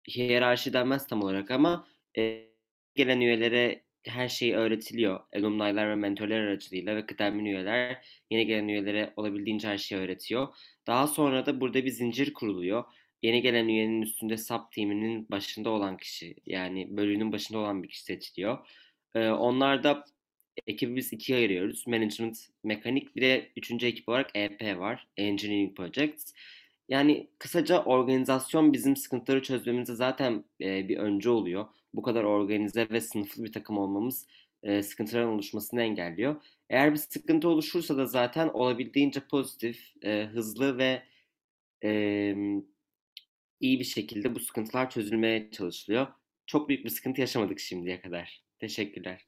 hiyerarşi 0.09 0.73
denmez 0.73 1.07
tam 1.07 1.23
olarak 1.23 1.51
ama 1.51 1.87
e, 2.17 2.49
gelen 2.95 3.21
üyelere 3.21 3.83
her 4.07 4.29
şey 4.29 4.53
öğretiliyor. 4.55 5.19
Alumni'ler 5.35 5.89
ve 5.89 5.95
mentörler 5.95 6.39
aracılığıyla 6.39 6.95
ve 6.95 7.05
kıdemli 7.05 7.49
üyeler 7.49 8.05
yeni 8.29 8.45
gelen 8.45 8.67
üyelere 8.67 9.13
olabildiğince 9.15 9.67
her 9.67 9.77
şeyi 9.77 10.01
öğretiyor. 10.01 10.47
Daha 10.87 11.07
sonra 11.07 11.45
da 11.45 11.61
burada 11.61 11.85
bir 11.85 11.91
zincir 11.91 12.33
kuruluyor. 12.33 12.83
Yeni 13.23 13.41
gelen 13.41 13.67
üyenin 13.67 14.01
üstünde 14.01 14.37
sub 14.37 14.71
team'inin 14.71 15.29
başında 15.31 15.69
olan 15.69 15.97
kişi 15.97 16.35
yani 16.45 16.97
bölümünün 16.97 17.31
başında 17.31 17.57
olan 17.59 17.83
bir 17.83 17.87
kişi 17.89 18.03
seçiliyor. 18.03 18.67
Ee, 19.15 19.29
onlar 19.29 19.83
da 19.83 20.05
ekibi 20.67 20.95
biz 20.95 21.13
ikiye 21.13 21.37
ayırıyoruz. 21.37 21.87
Management, 21.87 22.37
mekanik 22.63 23.15
bir 23.15 23.21
de 23.21 23.51
üçüncü 23.57 23.87
ekip 23.87 24.09
olarak 24.09 24.31
EP 24.35 24.79
var. 24.79 25.07
Engineering 25.17 25.77
Projects. 25.77 26.33
Yani 26.89 27.29
kısaca 27.39 27.83
organizasyon 27.83 28.73
bizim 28.73 28.95
sıkıntıları 28.95 29.41
çözmemize 29.43 29.95
zaten 29.95 30.43
e, 30.61 30.89
bir 30.89 30.97
önce 30.97 31.29
oluyor. 31.29 31.65
Bu 31.93 32.01
kadar 32.01 32.23
organize 32.23 32.89
ve 32.89 33.01
sınıflı 33.01 33.43
bir 33.43 33.51
takım 33.51 33.77
olmamız 33.77 34.27
e, 34.63 34.83
sıkıntıların 34.83 35.29
oluşmasını 35.29 35.81
engelliyor. 35.81 36.43
Eğer 36.69 36.91
bir 36.91 36.97
sıkıntı 36.97 37.49
oluşursa 37.49 37.97
da 37.97 38.05
zaten 38.05 38.47
olabildiğince 38.47 39.19
pozitif, 39.19 39.93
e, 40.03 40.25
hızlı 40.25 40.77
ve 40.77 41.03
e, 41.83 41.91
iyi 43.59 43.79
bir 43.79 43.85
şekilde 43.85 44.35
bu 44.35 44.39
sıkıntılar 44.39 44.89
çözülmeye 44.89 45.51
çalışılıyor. 45.51 46.07
Çok 46.45 46.69
büyük 46.69 46.85
bir 46.85 46.89
sıkıntı 46.89 47.21
yaşamadık 47.21 47.59
şimdiye 47.59 48.01
kadar. 48.01 48.43
Teşekkürler. 48.59 49.27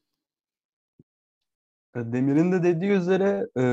E, 1.95 1.99
Demir'in 1.99 2.51
de 2.51 2.63
dediği 2.63 2.91
üzere 2.91 3.47
e, 3.57 3.63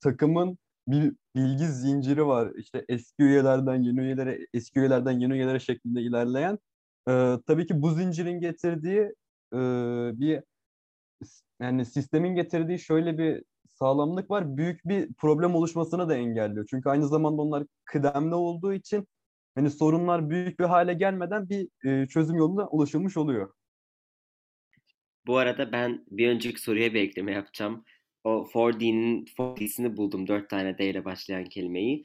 takımın 0.00 0.58
bir 0.88 1.12
bilgi 1.36 1.66
zinciri 1.66 2.26
var. 2.26 2.52
İşte 2.56 2.84
eski 2.88 3.22
üyelerden 3.22 3.82
yeni 3.82 4.00
üyelere, 4.00 4.46
eski 4.54 4.80
üyelerden 4.80 5.12
yeni 5.20 5.32
üyelere 5.32 5.60
şeklinde 5.60 6.00
ilerleyen. 6.00 6.58
E, 7.08 7.12
tabii 7.46 7.66
ki 7.66 7.82
bu 7.82 7.90
zincirin 7.90 8.40
getirdiği 8.40 9.00
e, 9.54 9.58
bir 10.20 10.42
yani 11.60 11.86
sistemin 11.86 12.34
getirdiği 12.34 12.78
şöyle 12.78 13.18
bir 13.18 13.42
sağlamlık 13.68 14.30
var. 14.30 14.56
Büyük 14.56 14.84
bir 14.84 15.12
problem 15.12 15.54
oluşmasını 15.54 16.08
da 16.08 16.16
engelliyor. 16.16 16.66
Çünkü 16.70 16.88
aynı 16.88 17.08
zamanda 17.08 17.42
onlar 17.42 17.64
kıdemli 17.84 18.34
olduğu 18.34 18.74
için 18.74 19.08
hani 19.54 19.70
sorunlar 19.70 20.30
büyük 20.30 20.60
bir 20.60 20.64
hale 20.64 20.94
gelmeden 20.94 21.48
bir 21.48 21.68
e, 21.88 22.08
çözüm 22.08 22.36
yoluna 22.36 22.68
ulaşılmış 22.68 23.16
oluyor. 23.16 23.52
Bu 25.26 25.36
arada 25.36 25.72
ben 25.72 26.04
bir 26.10 26.28
önceki 26.28 26.60
soruya 26.60 26.94
bir 26.94 27.00
ekleme 27.00 27.32
yapacağım. 27.32 27.84
O 28.24 28.46
4D'nin 28.54 29.24
4D'sini 29.38 29.96
buldum. 29.96 30.28
Dört 30.28 30.50
tane 30.50 30.78
D 30.78 30.90
ile 30.90 31.04
başlayan 31.04 31.44
kelimeyi. 31.44 32.04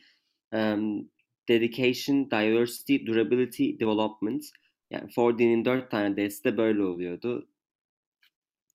Um, 0.54 1.10
dedication, 1.50 2.32
Diversity, 2.32 3.06
Durability, 3.06 3.80
Development. 3.80 4.44
Yani 4.89 5.10
4D'nin 5.10 5.65
dört 5.65 5.91
tane 5.91 6.17
D'si 6.17 6.44
de 6.44 6.58
böyle 6.58 6.84
oluyordu. 6.84 7.50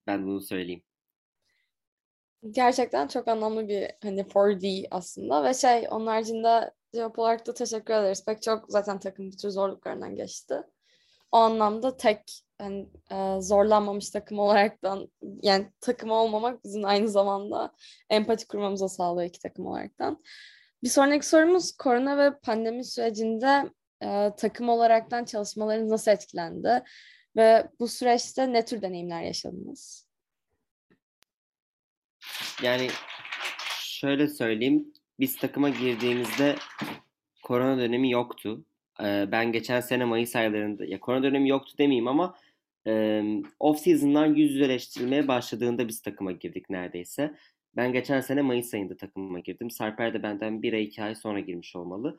Ben 0.07 0.27
bunu 0.27 0.41
söyleyeyim. 0.41 0.83
Gerçekten 2.51 3.07
çok 3.07 3.27
anlamlı 3.27 3.67
bir 3.67 3.91
hani 4.03 4.21
4D 4.21 4.87
aslında 4.91 5.43
ve 5.43 5.53
şey 5.53 5.87
onun 5.91 6.07
haricinde 6.07 6.71
cevap 6.93 7.19
olarak 7.19 7.47
da 7.47 7.53
teşekkür 7.53 7.93
ederiz. 7.93 8.25
Pek 8.25 8.41
çok 8.41 8.65
zaten 8.67 8.99
takım 8.99 9.31
bir 9.31 9.37
tür 9.37 9.49
zorluklarından 9.49 10.15
geçti. 10.15 10.63
O 11.31 11.37
anlamda 11.37 11.97
tek 11.97 12.43
yani, 12.61 12.89
e, 13.11 13.41
zorlanmamış 13.41 14.09
takım 14.09 14.39
olaraktan 14.39 15.11
yani 15.41 15.71
takım 15.81 16.11
olmamak 16.11 16.63
bizim 16.63 16.85
aynı 16.85 17.07
zamanda 17.07 17.73
empati 18.09 18.47
kurmamıza 18.47 18.89
sağlıyor 18.89 19.29
iki 19.29 19.39
takım 19.39 19.65
olaraktan. 19.65 20.23
Bir 20.83 20.89
sonraki 20.89 21.27
sorumuz 21.27 21.77
korona 21.77 22.17
ve 22.17 22.39
pandemi 22.39 22.85
sürecinde 22.85 23.71
e, 24.03 24.35
takım 24.37 24.69
olaraktan 24.69 25.25
çalışmalarınız 25.25 25.91
nasıl 25.91 26.11
etkilendi? 26.11 26.83
Ve 27.35 27.67
bu 27.79 27.87
süreçte 27.87 28.53
ne 28.53 28.65
tür 28.65 28.81
deneyimler 28.81 29.21
yaşadınız? 29.21 30.07
Yani 32.63 32.87
şöyle 33.79 34.27
söyleyeyim. 34.27 34.93
Biz 35.19 35.37
takıma 35.37 35.69
girdiğimizde 35.69 36.55
korona 37.43 37.77
dönemi 37.77 38.11
yoktu. 38.11 38.65
Ee, 39.03 39.27
ben 39.31 39.51
geçen 39.51 39.81
sene 39.81 40.05
Mayıs 40.05 40.35
aylarında 40.35 40.85
ya 40.85 40.99
korona 40.99 41.23
dönemi 41.23 41.49
yoktu 41.49 41.73
demeyeyim 41.77 42.07
ama 42.07 42.35
e, 42.87 43.23
off 43.59 43.79
season'lar 43.79 44.27
yüz 44.27 44.51
yüzeleştirilmeye 44.51 45.27
başladığında 45.27 45.87
biz 45.87 46.01
takıma 46.01 46.31
girdik 46.31 46.69
neredeyse. 46.69 47.35
Ben 47.75 47.93
geçen 47.93 48.21
sene 48.21 48.41
Mayıs 48.41 48.73
ayında 48.73 48.97
takıma 48.97 49.39
girdim. 49.39 49.71
Sarper 49.71 50.13
de 50.13 50.23
benden 50.23 50.61
bir 50.61 50.73
ay 50.73 50.83
iki 50.83 51.03
ay 51.03 51.15
sonra 51.15 51.39
girmiş 51.39 51.75
olmalı. 51.75 52.17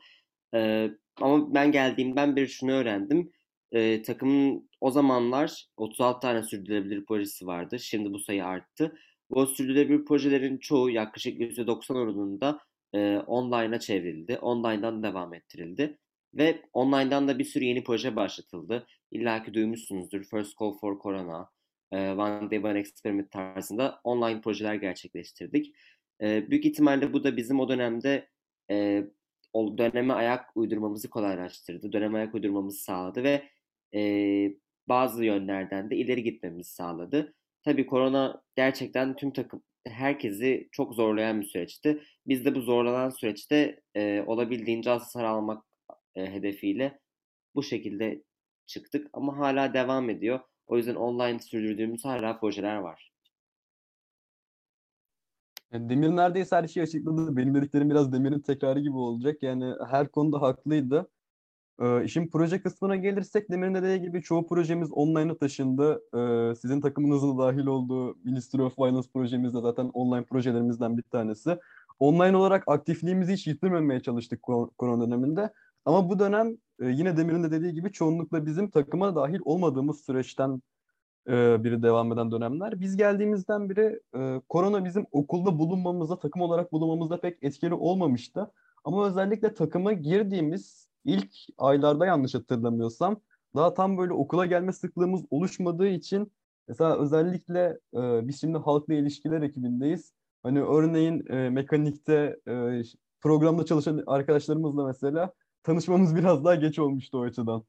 Ee, 0.53 0.91
ama 1.21 1.53
ben 1.53 1.71
geldiğimden 1.71 2.35
beri 2.35 2.49
şunu 2.49 2.71
öğrendim. 2.71 3.31
Ee, 3.71 4.01
takımın 4.01 4.69
o 4.81 4.91
zamanlar 4.91 5.65
36 5.77 6.19
tane 6.19 6.43
sürdürülebilir 6.43 7.05
projesi 7.05 7.47
vardı. 7.47 7.79
Şimdi 7.79 8.13
bu 8.13 8.19
sayı 8.19 8.45
arttı. 8.45 8.95
Bu 9.29 9.47
sürdürülebilir 9.47 10.05
projelerin 10.05 10.57
çoğu 10.57 10.89
yaklaşık 10.89 11.39
%90 11.39 11.97
oranında 11.97 12.59
e, 12.93 13.17
online'a 13.17 13.79
çevrildi. 13.79 14.37
Online'dan 14.37 15.03
devam 15.03 15.33
ettirildi. 15.33 15.97
Ve 16.33 16.61
online'dan 16.73 17.27
da 17.27 17.39
bir 17.39 17.43
sürü 17.43 17.63
yeni 17.63 17.83
proje 17.83 18.15
başlatıldı. 18.15 18.87
İlla 19.11 19.43
ki 19.43 19.53
duymuşsunuzdur. 19.53 20.23
First 20.23 20.59
Call 20.59 20.77
for 20.77 20.99
Corona, 20.99 21.49
e, 21.91 22.11
One 22.11 22.51
Day 22.51 22.59
One 22.59 22.79
Experiment 22.79 23.31
tarzında 23.31 24.01
online 24.03 24.41
projeler 24.41 24.75
gerçekleştirdik. 24.75 25.75
E, 26.21 26.49
büyük 26.49 26.65
ihtimalle 26.65 27.13
bu 27.13 27.23
da 27.23 27.37
bizim 27.37 27.59
o 27.59 27.69
dönemde 27.69 28.29
e, 28.71 29.03
döneme 29.77 30.13
ayak 30.13 30.57
uydurmamızı 30.57 31.09
kolaylaştırdı. 31.09 31.91
Döneme 31.91 32.17
ayak 32.17 32.35
uydurmamızı 32.35 32.83
sağladı 32.83 33.23
ve 33.23 33.49
e, 33.95 34.01
bazı 34.87 35.25
yönlerden 35.25 35.89
de 35.89 35.95
ileri 35.95 36.23
gitmemizi 36.23 36.73
sağladı. 36.73 37.33
Tabii 37.63 37.85
korona 37.85 38.41
gerçekten 38.55 39.15
tüm 39.15 39.33
takım 39.33 39.63
herkesi 39.87 40.69
çok 40.71 40.93
zorlayan 40.93 41.41
bir 41.41 41.45
süreçti. 41.45 42.03
Biz 42.27 42.45
de 42.45 42.55
bu 42.55 42.61
zorlanan 42.61 43.09
süreçte 43.09 43.81
e, 43.95 44.23
olabildiğince 44.27 44.89
hasar 44.89 45.23
almak 45.23 45.63
e, 46.15 46.31
hedefiyle 46.33 46.99
bu 47.55 47.63
şekilde 47.63 48.23
çıktık 48.65 49.07
ama 49.13 49.37
hala 49.37 49.73
devam 49.73 50.09
ediyor. 50.09 50.39
O 50.67 50.77
yüzden 50.77 50.95
online 50.95 51.39
sürdürdüğümüz 51.39 52.05
hala 52.05 52.39
projeler 52.39 52.75
var. 52.75 53.14
Demir 55.73 56.09
neredeyse 56.09 56.55
her 56.55 56.67
şeyi 56.67 56.83
açıkladı. 56.83 57.37
Benim 57.37 57.55
dediklerim 57.55 57.89
biraz 57.89 58.13
Demir'in 58.13 58.39
tekrarı 58.39 58.79
gibi 58.79 58.95
olacak. 58.97 59.43
Yani 59.43 59.73
her 59.89 60.07
konuda 60.07 60.41
haklıydı. 60.41 61.09
Ee, 61.81 62.03
işin 62.03 62.27
proje 62.27 62.61
kısmına 62.61 62.95
gelirsek 62.95 63.51
Demir'in 63.51 63.75
dediği 63.75 64.01
gibi 64.01 64.21
çoğu 64.21 64.47
projemiz 64.47 64.91
online'a 64.91 65.37
taşındı. 65.37 66.01
Ee, 66.17 66.55
sizin 66.55 66.81
takımınızın 66.81 67.37
da 67.37 67.43
dahil 67.43 67.65
olduğu 67.65 68.15
Ministry 68.23 68.61
of 68.61 68.75
Finance 68.75 69.09
projemiz 69.13 69.53
de 69.53 69.61
zaten 69.61 69.85
online 69.93 70.23
projelerimizden 70.23 70.97
bir 70.97 71.03
tanesi. 71.03 71.57
Online 71.99 72.37
olarak 72.37 72.63
aktifliğimizi 72.67 73.33
hiç 73.33 73.47
yitirmemeye 73.47 73.99
çalıştık 73.99 74.43
korona 74.77 75.05
döneminde. 75.05 75.53
Ama 75.85 76.09
bu 76.09 76.19
dönem 76.19 76.57
e, 76.79 76.87
yine 76.87 77.17
Demir'in 77.17 77.43
de 77.43 77.51
dediği 77.51 77.73
gibi 77.73 77.91
çoğunlukla 77.91 78.45
bizim 78.45 78.69
takıma 78.69 79.15
dahil 79.15 79.39
olmadığımız 79.45 80.05
süreçten 80.05 80.61
e, 81.27 81.63
biri 81.63 81.83
devam 81.83 82.13
eden 82.13 82.31
dönemler. 82.31 82.81
Biz 82.81 82.97
geldiğimizden 82.97 83.69
beri 83.69 83.99
e, 84.15 84.41
korona 84.49 84.85
bizim 84.85 85.05
okulda 85.11 85.59
bulunmamızda, 85.59 86.19
takım 86.19 86.41
olarak 86.41 86.71
bulunmamızda 86.71 87.21
pek 87.21 87.43
etkili 87.43 87.73
olmamıştı. 87.73 88.51
Ama 88.83 89.07
özellikle 89.07 89.53
takıma 89.53 89.93
girdiğimiz 89.93 90.87
ilk 91.05 91.31
aylarda 91.57 92.05
yanlış 92.05 92.35
hatırlamıyorsam 92.35 93.21
daha 93.55 93.73
tam 93.73 93.97
böyle 93.97 94.13
okula 94.13 94.45
gelme 94.45 94.73
sıklığımız 94.73 95.21
oluşmadığı 95.29 95.87
için 95.87 96.31
mesela 96.67 96.97
özellikle 96.99 97.79
e, 97.93 98.27
biz 98.27 98.41
şimdi 98.41 98.57
halkla 98.57 98.93
ilişkiler 98.93 99.41
ekibindeyiz. 99.41 100.13
Hani 100.43 100.61
örneğin 100.63 101.25
e, 101.29 101.49
mekanikte 101.49 102.39
e, 102.47 102.81
programda 103.21 103.65
çalışan 103.65 104.03
arkadaşlarımızla 104.07 104.85
mesela 104.85 105.33
tanışmamız 105.63 106.15
biraz 106.15 106.45
daha 106.45 106.55
geç 106.55 106.79
olmuştu 106.79 107.17
o 107.17 107.21
açıdan. 107.23 107.63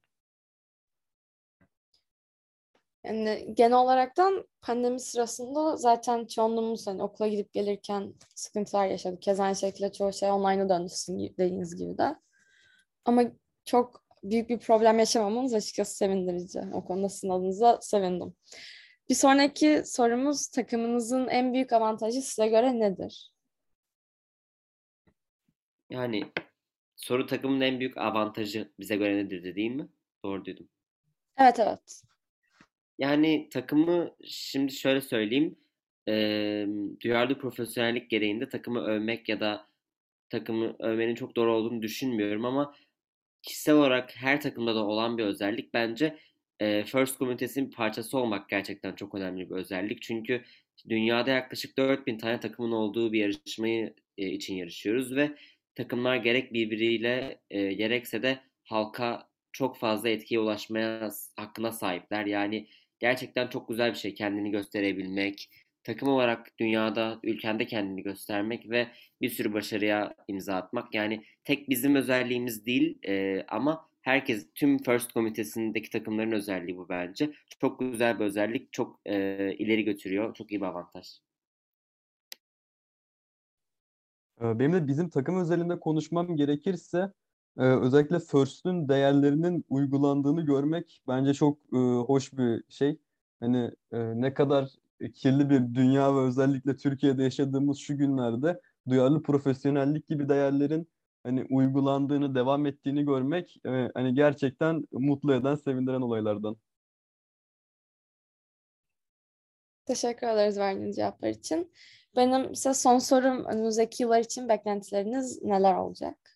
Yani 3.07 3.55
genel 3.55 3.79
olaraktan 3.79 4.49
pandemi 4.61 5.01
sırasında 5.01 5.77
zaten 5.77 6.27
çoğunluğumuz 6.27 6.87
hani 6.87 7.03
okula 7.03 7.29
gidip 7.29 7.53
gelirken 7.53 8.15
sıkıntılar 8.35 8.87
yaşadık. 8.87 9.23
Keza 9.23 9.45
aynı 9.45 9.57
şekilde 9.57 9.93
çoğu 9.93 10.13
şey 10.13 10.31
online'a 10.31 10.69
döndü 10.69 10.93
dediğiniz 11.39 11.77
gibi 11.77 11.99
de. 11.99 12.17
Ama 13.05 13.23
çok 13.65 14.05
büyük 14.23 14.49
bir 14.49 14.59
problem 14.59 14.99
yaşamamamız 14.99 15.55
açıkçası 15.55 15.97
sevindirici. 15.97 16.61
O 16.73 16.85
konuda 16.85 17.09
sizin 17.09 17.29
adınıza 17.29 17.79
sevindim. 17.81 18.35
Bir 19.09 19.15
sonraki 19.15 19.83
sorumuz 19.85 20.49
takımınızın 20.49 21.29
en 21.29 21.53
büyük 21.53 21.73
avantajı 21.73 22.23
size 22.23 22.49
göre 22.49 22.81
nedir? 22.81 23.33
Yani 25.91 26.25
soru 26.97 27.27
takımın 27.27 27.61
en 27.61 27.81
büyük 27.81 27.97
avantajı 27.97 28.73
bize 28.79 28.97
göre 28.97 29.17
nedir 29.17 29.55
değil 29.57 29.71
mi? 29.71 29.89
Doğru 30.25 30.45
duydum. 30.45 30.69
Evet 31.39 31.59
evet. 31.59 32.03
Yani 32.99 33.49
takımı 33.53 34.17
şimdi 34.25 34.73
şöyle 34.73 35.00
söyleyeyim. 35.00 35.57
eee, 36.07 36.67
duyarlı 37.05 37.38
profesyonellik 37.38 38.11
gereğinde 38.11 38.49
takımı 38.49 38.81
övmek 38.81 39.29
ya 39.29 39.41
da 39.41 39.69
takımı 40.31 40.76
övmenin 40.81 41.15
çok 41.15 41.37
doğru 41.37 41.55
olduğunu 41.55 41.83
düşünmüyorum 41.83 42.45
ama 42.45 42.75
kişisel 43.43 43.75
olarak 43.76 44.17
her 44.17 44.41
takımda 44.41 44.75
da 44.75 44.87
olan 44.87 45.19
bir 45.19 45.25
özellik 45.25 45.75
bence 45.75 46.19
eee, 46.61 46.85
First 46.85 47.19
komünitesinin 47.19 47.71
parçası 47.71 48.19
olmak 48.19 48.49
gerçekten 48.50 48.95
çok 48.97 49.15
önemli 49.15 49.50
bir 49.50 49.55
özellik. 49.57 50.03
Çünkü 50.03 50.45
dünyada 50.88 51.31
yaklaşık 51.31 51.79
4000 51.79 52.19
tane 52.19 52.41
takımın 52.41 52.73
olduğu 52.73 53.12
bir 53.12 53.21
yarışmayı 53.21 53.95
e, 54.19 54.29
için 54.31 54.55
yarışıyoruz 54.57 55.17
ve 55.17 55.37
takımlar 55.75 56.17
gerek 56.17 56.53
birbiriyle 56.53 57.41
e, 57.50 57.73
gerekse 57.73 58.23
de 58.23 58.38
halka 58.65 59.29
çok 59.53 59.79
fazla 59.79 60.09
etkiye 60.09 60.41
ulaşmaya 60.41 61.11
hakkına 61.37 61.73
sahipler. 61.73 62.26
Yani 62.26 62.69
gerçekten 62.99 63.49
çok 63.49 63.69
güzel 63.69 63.91
bir 63.91 63.99
şey 63.99 64.15
kendini 64.15 64.50
gösterebilmek, 64.50 65.50
takım 65.85 66.09
olarak 66.09 66.59
dünyada, 66.59 67.21
ülkende 67.23 67.67
kendini 67.67 68.03
göstermek 68.03 68.71
ve 68.71 68.88
bir 69.21 69.31
sürü 69.31 69.53
başarıya 69.53 70.15
imza 70.29 70.55
atmak. 70.57 70.95
Yani 70.95 71.25
tek 71.45 71.69
bizim 71.69 71.95
özelliğimiz 71.95 72.67
değil 72.67 72.99
e, 73.09 73.45
ama 73.49 73.88
herkes, 74.03 74.47
tüm 74.55 74.79
First 74.79 75.12
komitesindeki 75.12 75.91
takımların 75.91 76.33
özelliği 76.33 76.76
bu 76.76 76.88
bence. 76.88 77.31
Çok 77.61 77.81
güzel 77.81 78.19
bir 78.19 78.25
özellik, 78.25 78.73
çok 78.73 79.00
e, 79.05 79.55
ileri 79.59 79.85
götürüyor, 79.85 80.35
çok 80.35 80.53
iyi 80.53 80.61
bir 80.61 80.67
avantaj. 80.67 81.07
Benim 84.41 84.73
de 84.73 84.87
bizim 84.87 85.09
takım 85.09 85.41
özelinde 85.41 85.81
konuşmam 85.81 86.37
gerekirse 86.37 87.12
e, 87.59 87.63
özellikle 87.63 88.19
First'ün 88.21 88.89
değerlerinin 88.89 89.65
uygulandığını 89.69 90.43
görmek 90.43 91.03
bence 91.09 91.35
çok 91.35 91.59
e, 91.73 91.77
hoş 92.07 92.33
bir 92.33 92.65
şey. 92.69 92.99
Hani 93.41 93.71
e, 93.93 94.21
ne 94.21 94.35
kadar 94.35 94.71
kirli 95.15 95.51
bir 95.51 95.75
dünya 95.75 96.17
ve 96.17 96.21
özellikle 96.21 96.77
Türkiye'de 96.77 97.23
yaşadığımız 97.23 97.79
şu 97.79 97.99
günlerde 97.99 98.61
duyarlı 98.89 99.23
profesyonellik 99.23 100.09
gibi 100.09 100.29
değerlerin 100.29 100.89
hani 101.25 101.47
uygulandığını, 101.51 102.35
devam 102.35 102.67
ettiğini 102.67 103.05
görmek 103.05 103.57
e, 103.67 103.91
hani 103.95 104.15
gerçekten 104.15 104.85
mutlu 104.93 105.35
eden, 105.35 105.55
sevindiren 105.55 106.01
olaylardan. 106.01 106.57
Teşekkür 109.87 110.27
ederiz 110.27 110.59
verdiğiniz 110.59 110.97
cevaplar 110.97 111.29
için. 111.29 111.73
Benim 112.17 112.55
size 112.55 112.75
son 112.75 112.99
sorum 112.99 113.45
önümüzdeki 113.45 114.03
yıllar 114.03 114.21
için 114.21 114.49
beklentileriniz 114.49 115.43
neler 115.43 115.75
olacak? 115.75 116.36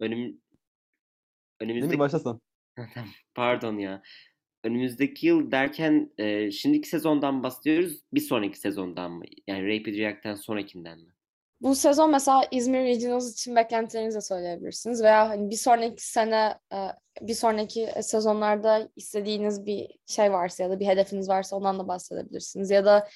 Önüm, 0.00 0.40
önümüzdeki 1.60 1.98
başlasan. 1.98 2.40
Tamam, 2.94 3.10
Pardon 3.34 3.78
ya. 3.78 4.02
Önümüzdeki 4.64 5.26
yıl 5.26 5.50
derken 5.50 6.12
e, 6.18 6.50
şimdiki 6.50 6.88
sezondan 6.88 7.42
bahsediyoruz. 7.42 8.02
Bir 8.12 8.20
sonraki 8.20 8.58
sezondan 8.58 9.12
mı? 9.12 9.24
Yani 9.46 9.78
Rapid 9.78 9.98
React'ten 9.98 10.34
sonrakinden 10.34 10.98
mi? 10.98 11.16
Bu 11.60 11.74
sezon 11.74 12.10
mesela 12.10 12.42
İzmir 12.50 12.78
Regionals 12.78 13.32
için 13.32 13.56
beklentilerinizi 13.56 14.16
de 14.16 14.20
söyleyebilirsiniz 14.20 15.02
veya 15.02 15.28
hani 15.28 15.50
bir 15.50 15.56
sonraki 15.56 16.10
sene, 16.10 16.58
e, 16.72 16.76
bir 17.20 17.34
sonraki 17.34 17.90
sezonlarda 18.02 18.88
istediğiniz 18.96 19.66
bir 19.66 19.88
şey 20.06 20.32
varsa 20.32 20.62
ya 20.62 20.70
da 20.70 20.80
bir 20.80 20.86
hedefiniz 20.86 21.28
varsa 21.28 21.56
ondan 21.56 21.78
da 21.78 21.88
bahsedebilirsiniz. 21.88 22.70
Ya 22.70 22.84
da 22.84 23.08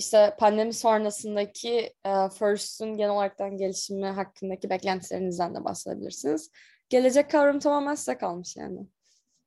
işte 0.00 0.36
pandemi 0.38 0.72
sonrasındaki 0.72 1.92
e, 2.06 2.12
First'ün 2.38 2.96
genel 2.96 3.10
olaraktan 3.10 3.56
gelişimi 3.56 4.06
hakkındaki 4.06 4.70
beklentilerinizden 4.70 5.54
de 5.54 5.64
bahsedebilirsiniz. 5.64 6.50
Gelecek 6.88 7.30
kavramı 7.30 7.60
tamamen 7.60 7.94
size 7.94 8.18
kalmış 8.18 8.56
yani. 8.56 8.78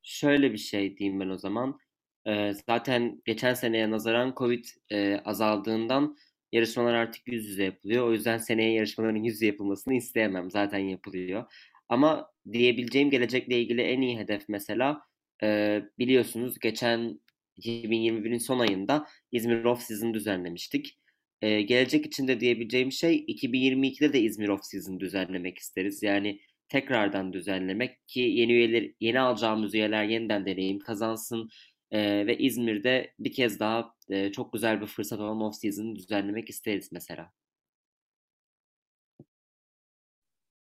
Şöyle 0.04 0.54
bir 0.54 0.58
şey 0.58 0.98
diyeyim 0.98 1.20
ben 1.20 1.30
o 1.30 1.38
zaman. 1.38 1.80
E, 2.28 2.54
zaten 2.70 3.22
geçen 3.26 3.54
seneye 3.54 3.92
nazaran 3.92 4.34
Covid 4.38 4.66
e, 4.92 5.22
azaldığından 5.26 6.18
yarışmalar 6.52 6.94
artık 6.94 7.28
yüz 7.28 7.46
yüze 7.46 7.64
yapılıyor. 7.64 8.08
O 8.08 8.12
yüzden 8.12 8.38
seneye 8.38 8.74
yarışmaların 8.74 9.24
yüz 9.24 9.34
yüze 9.34 9.46
yapılmasını 9.46 9.94
isteyemem. 9.94 10.52
Zaten 10.52 10.80
yapılıyor. 10.80 11.44
Ama 11.90 12.32
diyebileceğim 12.52 13.10
gelecekle 13.10 13.62
ilgili 13.62 13.82
en 13.82 14.02
iyi 14.02 14.20
hedef 14.20 14.50
mesela 14.50 15.02
e, 15.44 15.82
biliyorsunuz 16.00 16.60
geçen 16.60 17.20
2021'in 17.58 18.38
son 18.38 18.60
ayında 18.60 19.08
İzmir 19.32 19.64
Off 19.64 19.82
Season 19.82 20.14
düzenlemiştik. 20.14 21.00
E, 21.42 21.62
gelecek 21.62 22.06
için 22.06 22.28
de 22.28 22.40
diyebileceğim 22.40 22.92
şey 22.92 23.26
2022'de 23.28 24.14
de 24.14 24.22
İzmir 24.22 24.50
Off 24.50 24.66
Season 24.66 25.00
düzenlemek 25.00 25.58
isteriz. 25.58 26.04
Yani 26.04 26.40
tekrardan 26.70 27.34
düzenlemek 27.34 28.08
ki 28.08 28.20
yeni 28.20 28.54
üyeler, 28.54 28.92
yeni 29.00 29.20
alacağımız 29.20 29.76
üyeler 29.76 30.04
yeniden 30.04 30.46
deneyim 30.46 30.80
kazansın 30.80 31.50
e, 31.92 32.28
ve 32.28 32.38
İzmir'de 32.38 33.14
bir 33.20 33.34
kez 33.34 33.60
daha 33.60 33.94
e, 34.10 34.32
çok 34.32 34.54
güzel 34.54 34.82
bir 34.82 34.88
fırsat 34.88 35.20
olan 35.20 35.42
off 35.42 35.56
season 35.56 35.96
düzenlemek 35.96 36.50
isteriz 36.50 36.92
mesela. 36.92 37.32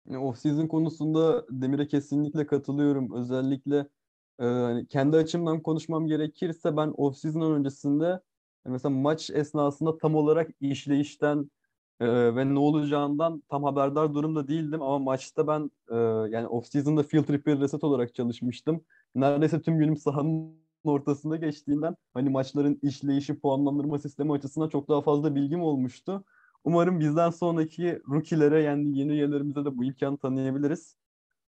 Yani 0.06 0.24
Off-season 0.24 0.68
konusunda 0.68 1.46
Demir'e 1.50 1.86
kesinlikle 1.86 2.46
katılıyorum. 2.46 3.14
Özellikle 3.14 3.86
e, 4.40 4.44
hani 4.44 4.86
kendi 4.86 5.16
açımdan 5.16 5.60
konuşmam 5.62 6.06
gerekirse 6.06 6.76
ben 6.76 6.88
off-season'ın 6.88 7.54
öncesinde 7.54 8.20
e, 8.66 8.70
mesela 8.70 8.90
maç 8.90 9.30
esnasında 9.30 9.98
tam 9.98 10.14
olarak 10.14 10.50
işleyişten 10.60 11.50
e, 12.00 12.36
ve 12.36 12.54
ne 12.54 12.58
olacağından 12.58 13.42
tam 13.48 13.64
haberdar 13.64 14.14
durumda 14.14 14.48
değildim 14.48 14.82
ama 14.82 14.98
maçta 14.98 15.46
ben 15.46 15.70
e, 15.90 15.96
yani 16.34 16.46
off-season'da 16.46 17.02
field 17.02 17.28
repair 17.28 17.60
reset 17.60 17.84
olarak 17.84 18.14
çalışmıştım. 18.14 18.84
Neredeyse 19.14 19.62
tüm 19.62 19.78
günüm 19.78 19.96
sahanın 19.96 20.56
ortasında 20.84 21.36
geçtiğinden 21.36 21.96
hani 22.14 22.30
maçların 22.30 22.78
işleyişi, 22.82 23.40
puanlandırma 23.40 23.98
sistemi 23.98 24.32
açısından 24.32 24.68
çok 24.68 24.88
daha 24.88 25.02
fazla 25.02 25.34
bilgim 25.34 25.62
olmuştu. 25.62 26.24
Umarım 26.64 27.00
bizden 27.00 27.30
sonraki 27.30 28.00
rookie'lere 28.08 28.62
yani 28.62 28.98
yeni 28.98 29.12
üyelerimize 29.12 29.64
de 29.64 29.78
bu 29.78 29.84
imkanı 29.84 30.18
tanıyabiliriz. 30.18 30.96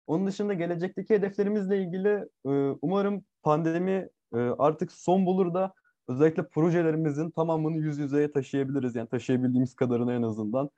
Onun 0.08 0.28
dışında 0.28 0.54
gelecekteki 0.54 1.13
hedeflerimizle 1.13 1.84
ilgili 1.84 2.10
e, 2.46 2.50
umarım 2.82 3.26
pandemi 3.43 4.10
e, 4.34 4.38
artık 4.38 4.91
son 4.91 5.26
bulur 5.26 5.54
da 5.54 5.74
özellikle 6.08 6.48
projelerimizin 6.48 7.32
tamamını 7.32 7.78
yüz 7.78 7.98
yüzeye 7.98 8.32
taşıyabiliriz. 8.32 8.96
Yani 8.96 9.10
taşıyabildiğimiz 9.10 9.76
kadarını 9.76 10.13
en 10.13 10.22
azından. 10.22 10.70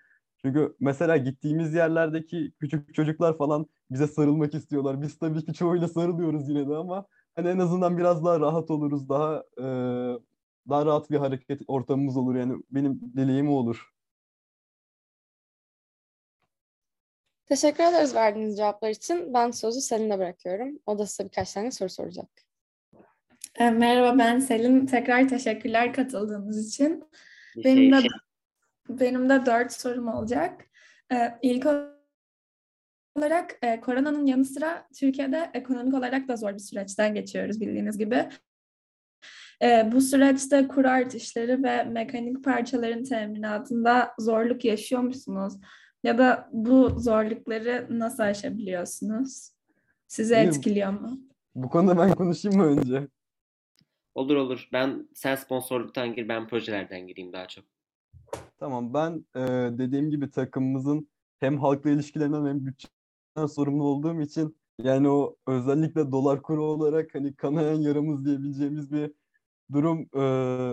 Çünkü 0.41 0.75
mesela 0.79 1.17
gittiğimiz 1.17 1.73
yerlerdeki 1.73 2.51
küçük 2.59 2.95
çocuklar 2.95 3.37
falan 3.37 3.65
bize 3.91 4.07
sarılmak 4.07 4.53
istiyorlar. 4.53 5.01
Biz 5.01 5.17
tabii 5.19 5.45
ki 5.45 5.53
çoğuyla 5.53 5.87
sarılıyoruz 5.87 6.49
yine 6.49 6.69
de 6.69 6.75
ama 6.75 7.05
hani 7.35 7.47
en 7.47 7.59
azından 7.59 7.97
biraz 7.97 8.25
daha 8.25 8.39
rahat 8.39 8.71
oluruz. 8.71 9.09
Daha 9.09 9.43
e, 9.61 9.63
daha 10.69 10.85
rahat 10.85 11.11
bir 11.11 11.17
hareket 11.17 11.61
ortamımız 11.67 12.17
olur. 12.17 12.35
Yani 12.35 12.63
benim 12.71 13.01
dileğim 13.17 13.49
olur. 13.49 13.89
Teşekkür 17.49 17.83
ederiz 17.83 18.15
verdiğiniz 18.15 18.57
cevaplar 18.57 18.89
için. 18.89 19.33
Ben 19.33 19.51
sözü 19.51 19.81
Selin'e 19.81 20.19
bırakıyorum. 20.19 20.79
O 20.85 20.99
da 20.99 21.05
size 21.05 21.23
birkaç 21.29 21.53
tane 21.53 21.71
soru 21.71 21.89
soracak. 21.89 22.29
E, 23.59 23.69
Merhaba 23.69 24.17
ben 24.19 24.39
Selin. 24.39 24.85
Tekrar 24.85 25.29
teşekkürler 25.29 25.93
katıldığınız 25.93 26.67
için. 26.69 27.03
Benim 27.63 27.91
de 27.93 28.01
şey- 28.01 28.09
benim 28.89 29.29
de 29.29 29.45
dört 29.45 29.73
sorum 29.73 30.07
olacak. 30.07 30.65
E, 31.13 31.15
İlk 31.41 31.67
olarak 33.17 33.57
e, 33.61 33.81
koronanın 33.81 34.25
yanı 34.25 34.45
sıra 34.45 34.87
Türkiye'de 34.99 35.51
ekonomik 35.53 35.93
olarak 35.93 36.27
da 36.27 36.35
zor 36.35 36.53
bir 36.53 36.59
süreçten 36.59 37.13
geçiyoruz 37.13 37.61
bildiğiniz 37.61 37.97
gibi. 37.97 38.29
E, 39.61 39.91
bu 39.91 40.01
süreçte 40.01 40.67
kur 40.67 40.85
artışları 40.85 41.63
ve 41.63 41.83
mekanik 41.83 42.43
parçaların 42.43 43.03
teminatında 43.03 44.11
zorluk 44.19 44.65
yaşıyor 44.65 45.01
musunuz? 45.01 45.53
Ya 46.03 46.17
da 46.17 46.49
bu 46.53 46.99
zorlukları 46.99 47.87
nasıl 47.89 48.23
aşabiliyorsunuz? 48.23 49.51
Sizi 50.07 50.33
Benim- 50.33 50.49
etkiliyor 50.49 50.89
mu? 50.91 51.19
Bu 51.55 51.69
konuda 51.69 51.97
ben 51.97 52.15
konuşayım 52.15 52.57
mı 52.57 52.65
önce? 52.65 53.07
Olur 54.15 54.35
olur. 54.35 54.69
Ben 54.73 55.09
sen 55.15 55.35
sponsorluktan 55.35 56.13
gir, 56.15 56.27
ben 56.29 56.47
projelerden 56.47 57.07
gireyim 57.07 57.33
daha 57.33 57.47
çok. 57.47 57.65
Tamam 58.57 58.93
ben 58.93 59.25
e, 59.35 59.39
dediğim 59.77 60.09
gibi 60.09 60.31
takımımızın 60.31 61.09
hem 61.39 61.57
halkla 61.59 61.89
ilişkilerinden 61.89 62.45
hem 62.45 62.65
bütçeden 62.65 63.45
sorumlu 63.47 63.83
olduğum 63.83 64.21
için 64.21 64.57
yani 64.83 65.09
o 65.09 65.35
özellikle 65.47 66.11
dolar 66.11 66.41
kuru 66.41 66.63
olarak 66.65 67.15
hani 67.15 67.35
kanayan 67.35 67.81
yaramız 67.81 68.25
diyebileceğimiz 68.25 68.91
bir 68.91 69.11
durum 69.73 69.99
e, 70.13 70.19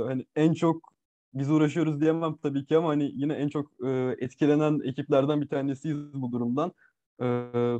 hani 0.06 0.26
en 0.36 0.52
çok 0.52 0.92
biz 1.38 1.50
uğraşıyoruz 1.50 2.00
diyemem 2.00 2.36
tabii 2.42 2.66
ki 2.66 2.76
ama 2.76 2.88
hani 2.88 3.12
yine 3.14 3.32
en 3.34 3.48
çok 3.48 3.70
e, 3.86 4.16
etkilenen 4.18 4.80
ekiplerden 4.84 5.40
bir 5.40 5.48
tanesiyiz 5.48 6.14
bu 6.14 6.32
durumdan. 6.32 6.72
E, 7.22 7.26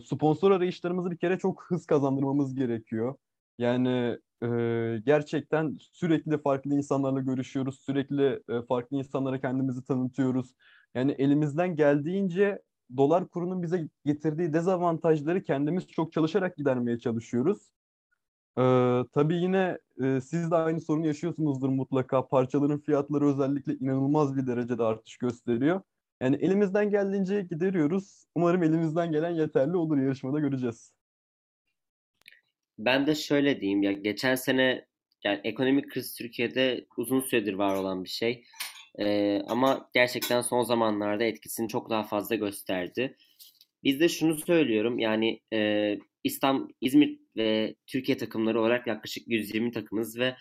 sponsor 0.07 0.51
arayışlarımızı 0.51 1.11
bir 1.11 1.17
kere 1.17 1.39
çok 1.39 1.65
hız 1.69 1.87
kazandırmamız 1.87 2.55
gerekiyor. 2.55 3.15
Yani 3.59 4.19
e, 4.43 4.47
gerçekten 5.07 5.79
sürekli 5.93 6.39
farklı 6.39 6.75
insanlarla 6.75 7.21
görüşüyoruz, 7.21 7.81
sürekli 7.81 8.43
e, 8.49 8.63
farklı 8.69 8.97
insanlara 8.97 9.41
kendimizi 9.41 9.85
tanıtıyoruz. 9.85 10.55
Yani 10.95 11.13
elimizden 11.13 11.77
geldiğince 11.77 12.63
dolar 12.97 13.29
kurunun 13.29 13.63
bize 13.63 13.89
getirdiği 14.05 14.53
dezavantajları 14.53 15.43
kendimiz 15.43 15.87
çok 15.87 16.13
çalışarak 16.13 16.57
gidermeye 16.57 16.99
çalışıyoruz. 16.99 17.73
Ee, 18.59 19.05
tabii 19.15 19.37
yine 19.37 19.79
e, 20.03 20.21
siz 20.21 20.51
de 20.51 20.57
aynı 20.57 20.81
sorunu 20.81 21.07
yaşıyorsunuzdur 21.07 21.69
mutlaka. 21.69 22.29
Parçaların 22.29 22.79
fiyatları 22.79 23.27
özellikle 23.27 23.75
inanılmaz 23.75 24.37
bir 24.37 24.47
derecede 24.47 24.83
artış 24.83 25.17
gösteriyor. 25.17 25.81
Yani 26.21 26.37
elimizden 26.37 26.91
geldiğince 26.91 27.43
gideriyoruz. 27.43 28.25
Umarım 28.35 28.63
elimizden 28.63 29.13
gelen 29.13 29.31
yeterli 29.31 29.77
olur 29.77 29.99
yarışmada 29.99 30.41
göreceğiz. 30.41 30.93
Ben 32.79 33.07
de 33.07 33.15
şöyle 33.15 33.61
diyeyim 33.61 33.83
ya 33.83 33.93
geçen 33.93 34.35
sene 34.35 34.87
yani 35.25 35.41
ekonomik 35.45 35.91
kriz 35.91 36.15
Türkiye'de 36.15 36.87
uzun 36.97 37.21
süredir 37.21 37.55
var 37.55 37.77
olan 37.77 38.05
bir 38.05 38.09
şey. 38.09 38.45
Ee, 38.99 39.43
ama 39.49 39.91
gerçekten 39.95 40.41
son 40.41 40.63
zamanlarda 40.63 41.25
etkisini 41.25 41.69
çok 41.69 41.91
daha 41.91 42.03
fazla 42.03 42.35
gösterdi. 42.35 43.17
Biz 43.85 44.01
de 44.01 44.09
şunu 44.09 44.39
söylüyorum 44.39 44.99
yani 44.99 45.41
e, 45.53 45.99
İstanbul, 46.25 46.69
İzmir 46.81 47.19
ve 47.37 47.75
Türkiye 47.87 48.19
takımları 48.19 48.61
olarak 48.61 48.87
yaklaşık 48.87 49.29
120 49.29 49.73
takımız 49.73 50.19
ve 50.19 50.37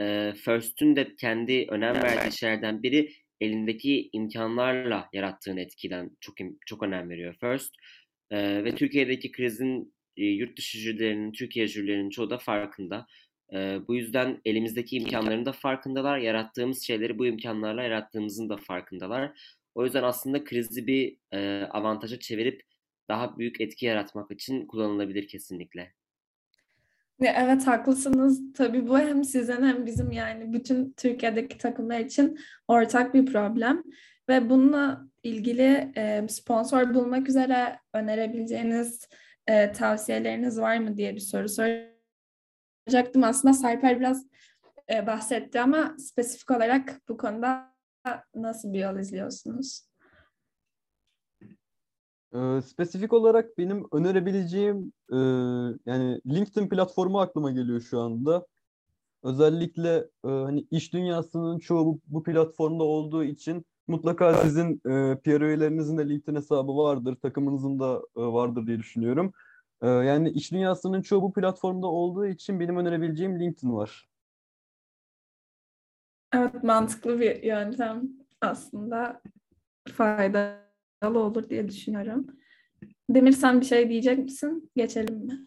e, 0.00 0.32
First'ün 0.44 0.96
de 0.96 1.14
kendi 1.16 1.66
önem 1.68 1.94
verdiği 1.94 2.38
şeylerden 2.38 2.82
biri 2.82 3.12
elindeki 3.40 4.10
imkanlarla 4.12 5.08
yarattığın 5.12 5.56
etkiden 5.56 6.10
çok 6.20 6.34
çok 6.66 6.82
önem 6.82 7.10
veriyor 7.10 7.34
First. 7.40 7.74
E, 8.30 8.64
ve 8.64 8.74
Türkiye'deki 8.74 9.32
krizin 9.32 9.94
e, 10.16 10.24
yurt 10.24 10.58
dışı 10.58 10.78
jürilerinin, 10.78 11.32
Türkiye 11.32 11.66
jürilerinin 11.66 12.10
çoğu 12.10 12.30
da 12.30 12.38
farkında. 12.38 13.06
E, 13.52 13.78
bu 13.88 13.94
yüzden 13.94 14.40
elimizdeki 14.44 14.96
imkanların 14.96 15.46
da 15.46 15.52
farkındalar. 15.52 16.18
Yarattığımız 16.18 16.82
şeyleri 16.82 17.18
bu 17.18 17.26
imkanlarla 17.26 17.82
yarattığımızın 17.82 18.48
da 18.48 18.56
farkındalar. 18.56 19.32
O 19.76 19.84
yüzden 19.84 20.02
aslında 20.02 20.44
krizi 20.44 20.86
bir 20.86 21.18
e, 21.32 21.64
avantaja 21.64 22.18
çevirip 22.18 22.62
daha 23.08 23.38
büyük 23.38 23.60
etki 23.60 23.86
yaratmak 23.86 24.30
için 24.30 24.66
kullanılabilir 24.66 25.28
kesinlikle. 25.28 25.92
Evet 27.20 27.66
haklısınız. 27.66 28.52
Tabii 28.52 28.88
bu 28.88 28.98
hem 28.98 29.24
sizin 29.24 29.62
hem 29.62 29.86
bizim 29.86 30.12
yani 30.12 30.52
bütün 30.52 30.92
Türkiye'deki 30.96 31.58
takımlar 31.58 32.00
için 32.00 32.38
ortak 32.68 33.14
bir 33.14 33.26
problem. 33.26 33.82
Ve 34.28 34.50
bununla 34.50 35.08
ilgili 35.22 35.92
sponsor 36.28 36.94
bulmak 36.94 37.28
üzere 37.28 37.78
önerebileceğiniz 37.92 39.08
tavsiyeleriniz 39.74 40.60
var 40.60 40.78
mı 40.78 40.96
diye 40.96 41.14
bir 41.14 41.20
soru 41.20 41.48
soracaktım. 41.48 43.24
Aslında 43.24 43.54
Sarper 43.54 44.00
biraz 44.00 44.26
bahsetti 45.06 45.60
ama 45.60 45.96
spesifik 45.98 46.50
olarak 46.50 47.00
bu 47.08 47.16
konuda 47.16 47.75
nasıl 48.34 48.72
bir 48.72 48.78
yol 48.78 48.98
izliyorsunuz? 48.98 49.86
Ee, 52.34 52.60
spesifik 52.62 53.12
olarak 53.12 53.58
benim 53.58 53.86
önerebileceğim 53.92 54.92
e, 55.12 55.16
yani 55.86 56.20
LinkedIn 56.26 56.68
platformu 56.68 57.20
aklıma 57.20 57.50
geliyor 57.50 57.80
şu 57.80 58.00
anda. 58.00 58.46
Özellikle 59.22 59.96
e, 60.24 60.28
hani 60.28 60.66
iş 60.70 60.92
dünyasının 60.92 61.58
çoğu 61.58 61.86
bu, 61.86 62.00
bu 62.06 62.22
platformda 62.22 62.84
olduğu 62.84 63.24
için 63.24 63.66
mutlaka 63.88 64.34
sizin 64.34 64.74
e, 64.74 65.18
PR 65.24 65.40
üyelerinizin 65.40 65.98
de 65.98 66.08
LinkedIn 66.08 66.36
hesabı 66.36 66.76
vardır, 66.76 67.16
takımınızın 67.22 67.78
da 67.78 68.02
e, 68.16 68.20
vardır 68.20 68.66
diye 68.66 68.78
düşünüyorum. 68.78 69.32
E, 69.82 69.88
yani 69.88 70.30
iş 70.30 70.52
dünyasının 70.52 71.02
çoğu 71.02 71.22
bu 71.22 71.32
platformda 71.32 71.86
olduğu 71.86 72.26
için 72.26 72.60
benim 72.60 72.76
önerebileceğim 72.76 73.40
LinkedIn 73.40 73.72
var. 73.72 74.08
Evet 76.36 76.62
mantıklı 76.62 77.20
bir 77.20 77.42
yöntem 77.42 78.02
aslında 78.40 79.22
faydalı 79.88 81.18
olur 81.18 81.48
diye 81.48 81.68
düşünüyorum. 81.68 82.26
Demir 83.10 83.32
sen 83.32 83.60
bir 83.60 83.66
şey 83.66 83.88
diyecek 83.90 84.18
misin? 84.18 84.70
Geçelim 84.76 85.14
mi? 85.16 85.46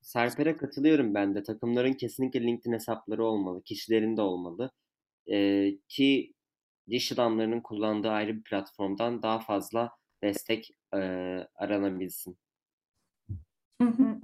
Serper'e 0.00 0.56
katılıyorum 0.56 1.14
ben 1.14 1.34
de. 1.34 1.42
Takımların 1.42 1.92
kesinlikle 1.92 2.42
LinkedIn 2.42 2.72
hesapları 2.72 3.24
olmalı. 3.24 3.62
Kişilerin 3.62 4.16
de 4.16 4.20
olmalı. 4.20 4.70
Ee, 5.32 5.78
ki 5.88 6.34
diş 6.90 7.12
adamlarının 7.12 7.60
kullandığı 7.60 8.10
ayrı 8.10 8.36
bir 8.36 8.42
platformdan 8.42 9.22
daha 9.22 9.38
fazla 9.38 9.90
destek 10.22 10.70
e, 10.94 10.98
aranabilsin. 11.54 12.38
Hı 13.82 13.88
hı. 13.88 14.20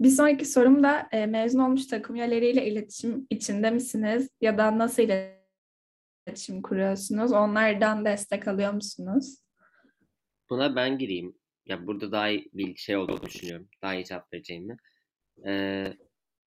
Bir 0.00 0.08
sonraki 0.08 0.44
sorum 0.44 0.82
da 0.82 1.08
e, 1.12 1.26
mezun 1.26 1.58
olmuş 1.58 1.86
takım 1.86 2.16
üyeleriyle 2.16 2.66
iletişim 2.66 3.26
içinde 3.30 3.70
misiniz? 3.70 4.30
Ya 4.40 4.58
da 4.58 4.78
nasıl 4.78 5.02
iletişim 6.26 6.62
kuruyorsunuz? 6.62 7.32
Onlardan 7.32 8.04
destek 8.04 8.48
alıyor 8.48 8.72
musunuz? 8.72 9.38
Buna 10.50 10.76
ben 10.76 10.98
gireyim. 10.98 11.36
Ya 11.66 11.86
burada 11.86 12.12
daha 12.12 12.28
iyi 12.28 12.50
bir 12.52 12.76
şey 12.76 12.96
olduğunu 12.96 13.22
düşünüyorum. 13.22 13.68
Daha 13.82 13.94
iyi 13.94 14.04
cevap 14.04 14.32
vereceğimi. 14.32 14.76
Ee, 15.46 15.92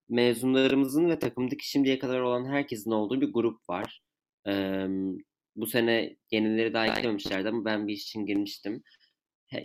mezunlarımızın 0.09 1.09
ve 1.09 1.19
takımdaki 1.19 1.71
şimdiye 1.71 1.99
kadar 1.99 2.21
olan 2.21 2.47
herkesin 2.47 2.91
olduğu 2.91 3.21
bir 3.21 3.33
grup 3.33 3.69
var. 3.69 4.03
Ee, 4.47 4.87
bu 5.57 5.67
sene 5.67 6.17
yenileri 6.31 6.75
daha 6.75 6.87
eklememişlerdi 6.87 7.49
ama 7.49 7.65
ben 7.65 7.89
bir 7.89 7.93
iş 7.93 8.03
için 8.03 8.27
girmiştim. 8.27 8.83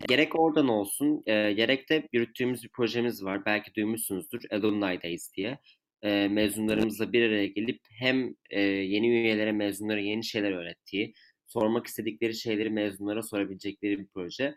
Gerek 0.08 0.40
oradan 0.40 0.68
olsun, 0.68 1.24
e, 1.26 1.54
gerek 1.54 1.90
de 1.90 2.08
yürüttüğümüz 2.14 2.64
bir 2.64 2.70
projemiz 2.70 3.24
var. 3.24 3.46
Belki 3.46 3.76
duymuşsunuzdur, 3.76 4.42
Alumni 4.52 5.04
Days 5.04 5.34
diye. 5.34 5.60
E, 6.02 6.28
mezunlarımızla 6.28 7.14
bir 7.14 7.30
araya 7.30 7.48
gelip 7.48 7.82
hem 8.00 8.36
e, 8.50 8.62
yeni 8.62 9.08
üyelere, 9.08 9.52
mezunlara 9.52 10.00
yeni 10.00 10.24
şeyler 10.24 10.52
öğrettiği, 10.52 11.14
sormak 11.48 11.88
istedikleri 11.88 12.36
şeyleri 12.36 12.70
mezunlara 12.70 13.24
sorabilecekleri 13.24 14.00
bir 14.00 14.08
proje. 14.08 14.56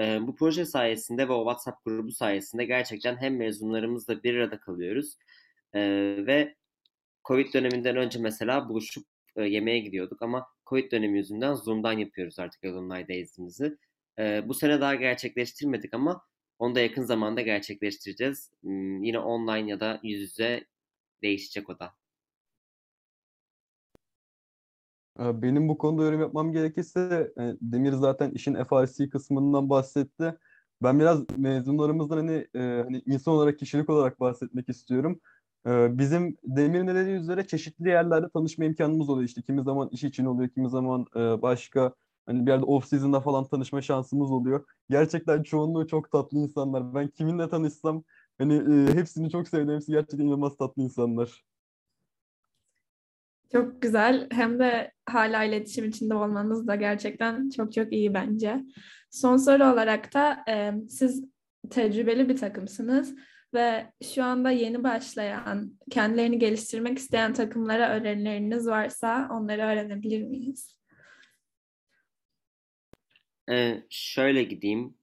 E, 0.00 0.26
bu 0.26 0.36
proje 0.36 0.64
sayesinde 0.64 1.28
ve 1.28 1.32
o 1.32 1.40
WhatsApp 1.40 1.84
grubu 1.84 2.12
sayesinde 2.12 2.64
gerçekten 2.64 3.16
hem 3.16 3.36
mezunlarımızla 3.36 4.22
bir 4.22 4.34
arada 4.34 4.60
kalıyoruz 4.60 5.16
e, 5.74 5.80
ve 6.26 6.54
Covid 7.24 7.54
döneminden 7.54 7.96
önce 7.96 8.18
mesela 8.18 8.68
buluşup 8.68 9.06
e, 9.36 9.42
yemeğe 9.44 9.78
gidiyorduk 9.78 10.22
ama 10.22 10.46
Covid 10.66 10.92
dönemi 10.92 11.18
yüzünden 11.18 11.54
Zoom'dan 11.54 11.92
yapıyoruz 11.92 12.38
artık 12.38 12.64
Alumni 12.64 13.08
Days'imizi. 13.08 13.78
E, 14.18 14.48
bu 14.48 14.54
sene 14.54 14.80
daha 14.80 14.94
gerçekleştirmedik 14.94 15.94
ama 15.94 16.22
onu 16.58 16.74
da 16.74 16.80
yakın 16.80 17.04
zamanda 17.04 17.40
gerçekleştireceğiz. 17.40 18.50
Yine 19.02 19.18
online 19.18 19.70
ya 19.70 19.80
da 19.80 20.00
yüz 20.02 20.20
yüze 20.20 20.64
değişecek 21.22 21.70
o 21.70 21.78
da. 21.78 21.94
Benim 25.18 25.68
bu 25.68 25.78
konuda 25.78 26.04
yorum 26.04 26.20
yapmam 26.20 26.52
gerekirse 26.52 27.32
e, 27.40 27.42
Demir 27.60 27.92
zaten 27.92 28.30
işin 28.30 28.64
FRC 28.64 29.08
kısmından 29.08 29.70
bahsetti. 29.70 30.38
Ben 30.82 31.00
biraz 31.00 31.24
mezunlarımızdan 31.36 32.16
hani 32.16 32.46
e, 32.54 32.58
hani 32.58 33.02
insan 33.06 33.34
olarak 33.34 33.58
kişilik 33.58 33.90
olarak 33.90 34.20
bahsetmek 34.20 34.68
istiyorum. 34.68 35.20
Bizim 35.66 36.36
Demir'in 36.44 36.86
dediği 36.86 37.14
üzere 37.14 37.46
çeşitli 37.46 37.88
yerlerde 37.88 38.26
tanışma 38.34 38.64
imkanımız 38.64 39.08
oluyor. 39.08 39.28
İşte 39.28 39.42
kimi 39.42 39.62
zaman 39.62 39.88
iş 39.92 40.04
için 40.04 40.24
oluyor, 40.24 40.48
kimi 40.48 40.70
zaman 40.70 41.06
başka 41.42 41.94
hani 42.28 42.46
bir 42.46 42.50
yerde 42.50 42.64
off 42.64 42.86
season'da 42.88 43.20
falan 43.20 43.44
tanışma 43.44 43.82
şansımız 43.82 44.30
oluyor. 44.30 44.64
Gerçekten 44.90 45.42
çoğunluğu 45.42 45.86
çok 45.86 46.10
tatlı 46.10 46.38
insanlar. 46.38 46.94
Ben 46.94 47.08
kiminle 47.08 47.48
tanışsam 47.48 48.04
hani 48.38 48.54
hepsini 48.94 49.30
çok 49.30 49.48
sevdim. 49.48 49.74
Hepsi 49.74 49.92
gerçekten 49.92 50.24
inanılmaz 50.24 50.56
tatlı 50.56 50.82
insanlar. 50.82 51.44
Çok 53.52 53.82
güzel. 53.82 54.28
Hem 54.30 54.58
de 54.58 54.92
hala 55.06 55.44
iletişim 55.44 55.84
içinde 55.84 56.14
olmanız 56.14 56.66
da 56.66 56.74
gerçekten 56.74 57.50
çok 57.50 57.72
çok 57.72 57.92
iyi 57.92 58.14
bence. 58.14 58.64
Son 59.10 59.36
soru 59.36 59.64
olarak 59.64 60.14
da 60.14 60.44
e, 60.48 60.72
siz 60.88 61.24
tecrübeli 61.70 62.28
bir 62.28 62.36
takımsınız 62.36 63.14
ve 63.54 63.92
şu 64.14 64.24
anda 64.24 64.50
yeni 64.50 64.84
başlayan, 64.84 65.78
kendilerini 65.90 66.38
geliştirmek 66.38 66.98
isteyen 66.98 67.32
takımlara 67.32 67.88
önerileriniz 67.88 68.66
varsa 68.66 69.28
onları 69.32 69.62
öğrenebilir 69.62 70.22
miyiz? 70.22 70.77
Ee, 73.50 73.82
şöyle 73.90 74.42
gideyim. 74.44 74.94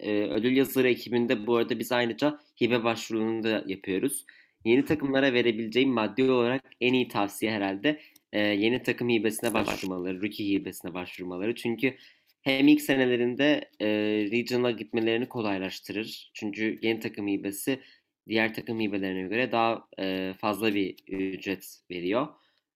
Ee, 0.00 0.22
ödül 0.22 0.56
yazıları 0.56 0.88
ekibinde 0.88 1.46
bu 1.46 1.56
arada 1.56 1.78
biz 1.78 1.92
ayrıca 1.92 2.38
hibe 2.62 2.84
başvurularını 2.84 3.42
da 3.42 3.64
yapıyoruz. 3.66 4.24
Yeni 4.64 4.84
takımlara 4.84 5.32
verebileceğim 5.32 5.90
maddi 5.90 6.30
olarak 6.30 6.62
en 6.80 6.92
iyi 6.94 7.08
tavsiye 7.08 7.52
herhalde 7.52 8.00
e, 8.32 8.40
yeni 8.40 8.82
takım 8.82 9.08
hibesine 9.08 9.54
başvurmaları, 9.54 10.22
rookie 10.22 10.48
hibesine 10.48 10.94
başvurmaları. 10.94 11.54
Çünkü 11.54 11.96
hem 12.42 12.68
ilk 12.68 12.80
senelerinde 12.82 13.70
e, 13.80 13.86
regional'a 14.32 14.70
gitmelerini 14.70 15.28
kolaylaştırır. 15.28 16.30
Çünkü 16.34 16.78
yeni 16.82 17.00
takım 17.00 17.28
hibesi 17.28 17.80
diğer 18.28 18.54
takım 18.54 18.80
hibelerine 18.80 19.28
göre 19.28 19.52
daha 19.52 19.88
e, 19.98 20.34
fazla 20.38 20.74
bir 20.74 20.96
ücret 21.08 21.78
veriyor. 21.90 22.28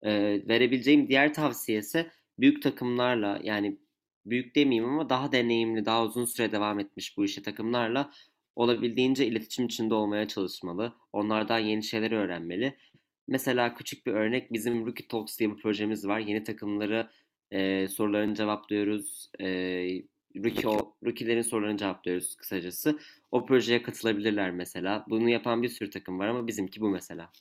E, 0.02 0.12
verebileceğim 0.48 1.08
diğer 1.08 1.34
tavsiye 1.34 1.78
ise 1.78 2.10
büyük 2.38 2.62
takımlarla 2.62 3.40
yani 3.44 3.76
büyük 4.26 4.56
demeyeyim 4.56 4.90
ama 4.90 5.08
daha 5.08 5.32
deneyimli, 5.32 5.86
daha 5.86 6.04
uzun 6.04 6.24
süre 6.24 6.52
devam 6.52 6.80
etmiş 6.80 7.16
bu 7.16 7.24
işe 7.24 7.42
takımlarla 7.42 8.10
olabildiğince 8.56 9.26
iletişim 9.26 9.66
içinde 9.66 9.94
olmaya 9.94 10.28
çalışmalı. 10.28 10.92
Onlardan 11.12 11.58
yeni 11.58 11.82
şeyler 11.84 12.12
öğrenmeli. 12.12 12.76
Mesela 13.28 13.74
küçük 13.74 14.06
bir 14.06 14.12
örnek 14.12 14.52
bizim 14.52 14.86
Rookie 14.86 15.08
Talks 15.08 15.38
diye 15.38 15.50
bir 15.50 15.56
projemiz 15.56 16.06
var. 16.06 16.18
Yeni 16.18 16.44
takımları 16.44 17.10
e, 17.50 17.88
sorularını 17.88 18.34
cevaplıyoruz. 18.34 19.30
E, 19.40 19.46
rookie, 20.36 20.68
rookie'lerin 21.04 21.42
sorularını 21.42 21.78
cevaplıyoruz 21.78 22.36
kısacası. 22.36 22.98
O 23.30 23.46
projeye 23.46 23.82
katılabilirler 23.82 24.50
mesela. 24.50 25.04
Bunu 25.08 25.28
yapan 25.28 25.62
bir 25.62 25.68
sürü 25.68 25.90
takım 25.90 26.18
var 26.18 26.28
ama 26.28 26.46
bizimki 26.46 26.80
bu 26.80 26.90
mesela. 26.90 27.32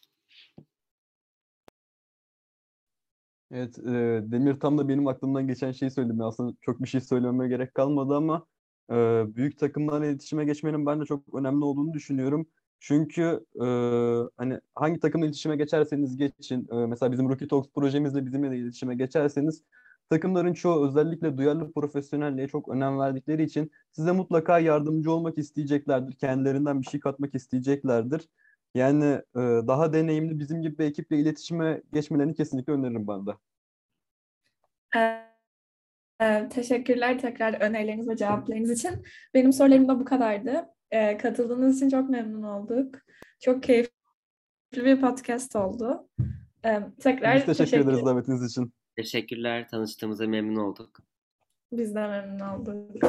Evet, 3.51 3.79
e, 3.79 3.83
Demir 4.31 4.59
tam 4.59 4.77
da 4.77 4.89
benim 4.89 5.07
aklımdan 5.07 5.47
geçen 5.47 5.71
şeyi 5.71 5.91
söyledi. 5.91 6.23
Aslında 6.23 6.53
çok 6.61 6.81
bir 6.83 6.87
şey 6.87 7.01
söylememe 7.01 7.47
gerek 7.47 7.75
kalmadı 7.75 8.15
ama 8.15 8.45
e, 8.91 8.95
büyük 9.35 9.59
takımlarla 9.59 10.05
iletişime 10.05 10.45
geçmenin 10.45 10.85
ben 10.85 11.01
de 11.01 11.05
çok 11.05 11.35
önemli 11.35 11.65
olduğunu 11.65 11.93
düşünüyorum. 11.93 12.47
Çünkü 12.79 13.45
e, 13.55 13.65
hani 14.37 14.59
hangi 14.75 14.99
takımla 14.99 15.25
iletişime 15.25 15.55
geçerseniz 15.55 16.17
geçin, 16.17 16.67
e, 16.71 16.75
mesela 16.75 17.11
bizim 17.11 17.29
Rookie 17.29 17.47
Talks 17.47 17.69
projemizle 17.75 18.25
bizimle 18.25 18.51
de 18.51 18.57
iletişime 18.57 18.95
geçerseniz 18.95 19.63
takımların 20.09 20.53
çoğu 20.53 20.87
özellikle 20.87 21.37
duyarlı 21.37 21.71
profesyonelliğe 21.73 22.47
çok 22.47 22.69
önem 22.69 22.99
verdikleri 22.99 23.43
için 23.43 23.71
size 23.91 24.11
mutlaka 24.11 24.59
yardımcı 24.59 25.11
olmak 25.11 25.37
isteyeceklerdir. 25.37 26.13
Kendilerinden 26.15 26.81
bir 26.81 26.87
şey 26.87 26.99
katmak 26.99 27.35
isteyeceklerdir. 27.35 28.27
Yani 28.75 29.05
e, 29.35 29.39
daha 29.67 29.93
deneyimli 29.93 30.39
bizim 30.39 30.61
gibi 30.61 30.77
bir 30.77 30.85
ekiple 30.85 31.17
iletişime 31.17 31.81
geçmelerini 31.93 32.33
kesinlikle 32.33 32.73
öneririm 32.73 33.07
ben 33.07 33.25
de. 33.25 33.31
Ee, 36.21 36.49
teşekkürler 36.49 37.19
tekrar 37.19 37.61
önerileriniz 37.61 38.09
ve 38.09 38.17
cevaplarınız 38.17 38.71
için. 38.71 39.05
Benim 39.33 39.53
sorularım 39.53 39.87
da 39.87 39.99
bu 39.99 40.05
kadardı. 40.05 40.65
Ee, 40.91 41.17
katıldığınız 41.17 41.77
için 41.77 41.89
çok 41.89 42.09
memnun 42.09 42.43
olduk. 42.43 42.95
Çok 43.39 43.63
keyifli 43.63 43.91
bir 44.73 45.01
podcast 45.01 45.55
oldu. 45.55 46.09
Ee, 46.65 46.81
tekrar 46.99 47.35
Biz 47.35 47.45
teşekkür, 47.45 47.65
teşekkür 47.65 47.89
ederiz 47.89 48.05
davetiniz 48.05 48.51
için. 48.51 48.73
Teşekkürler. 48.95 49.67
Tanıştığımıza 49.67 50.27
memnun 50.27 50.55
olduk. 50.55 50.99
Biz 51.71 51.95
de 51.95 52.07
memnun 52.07 52.39
olduk. 52.39 53.03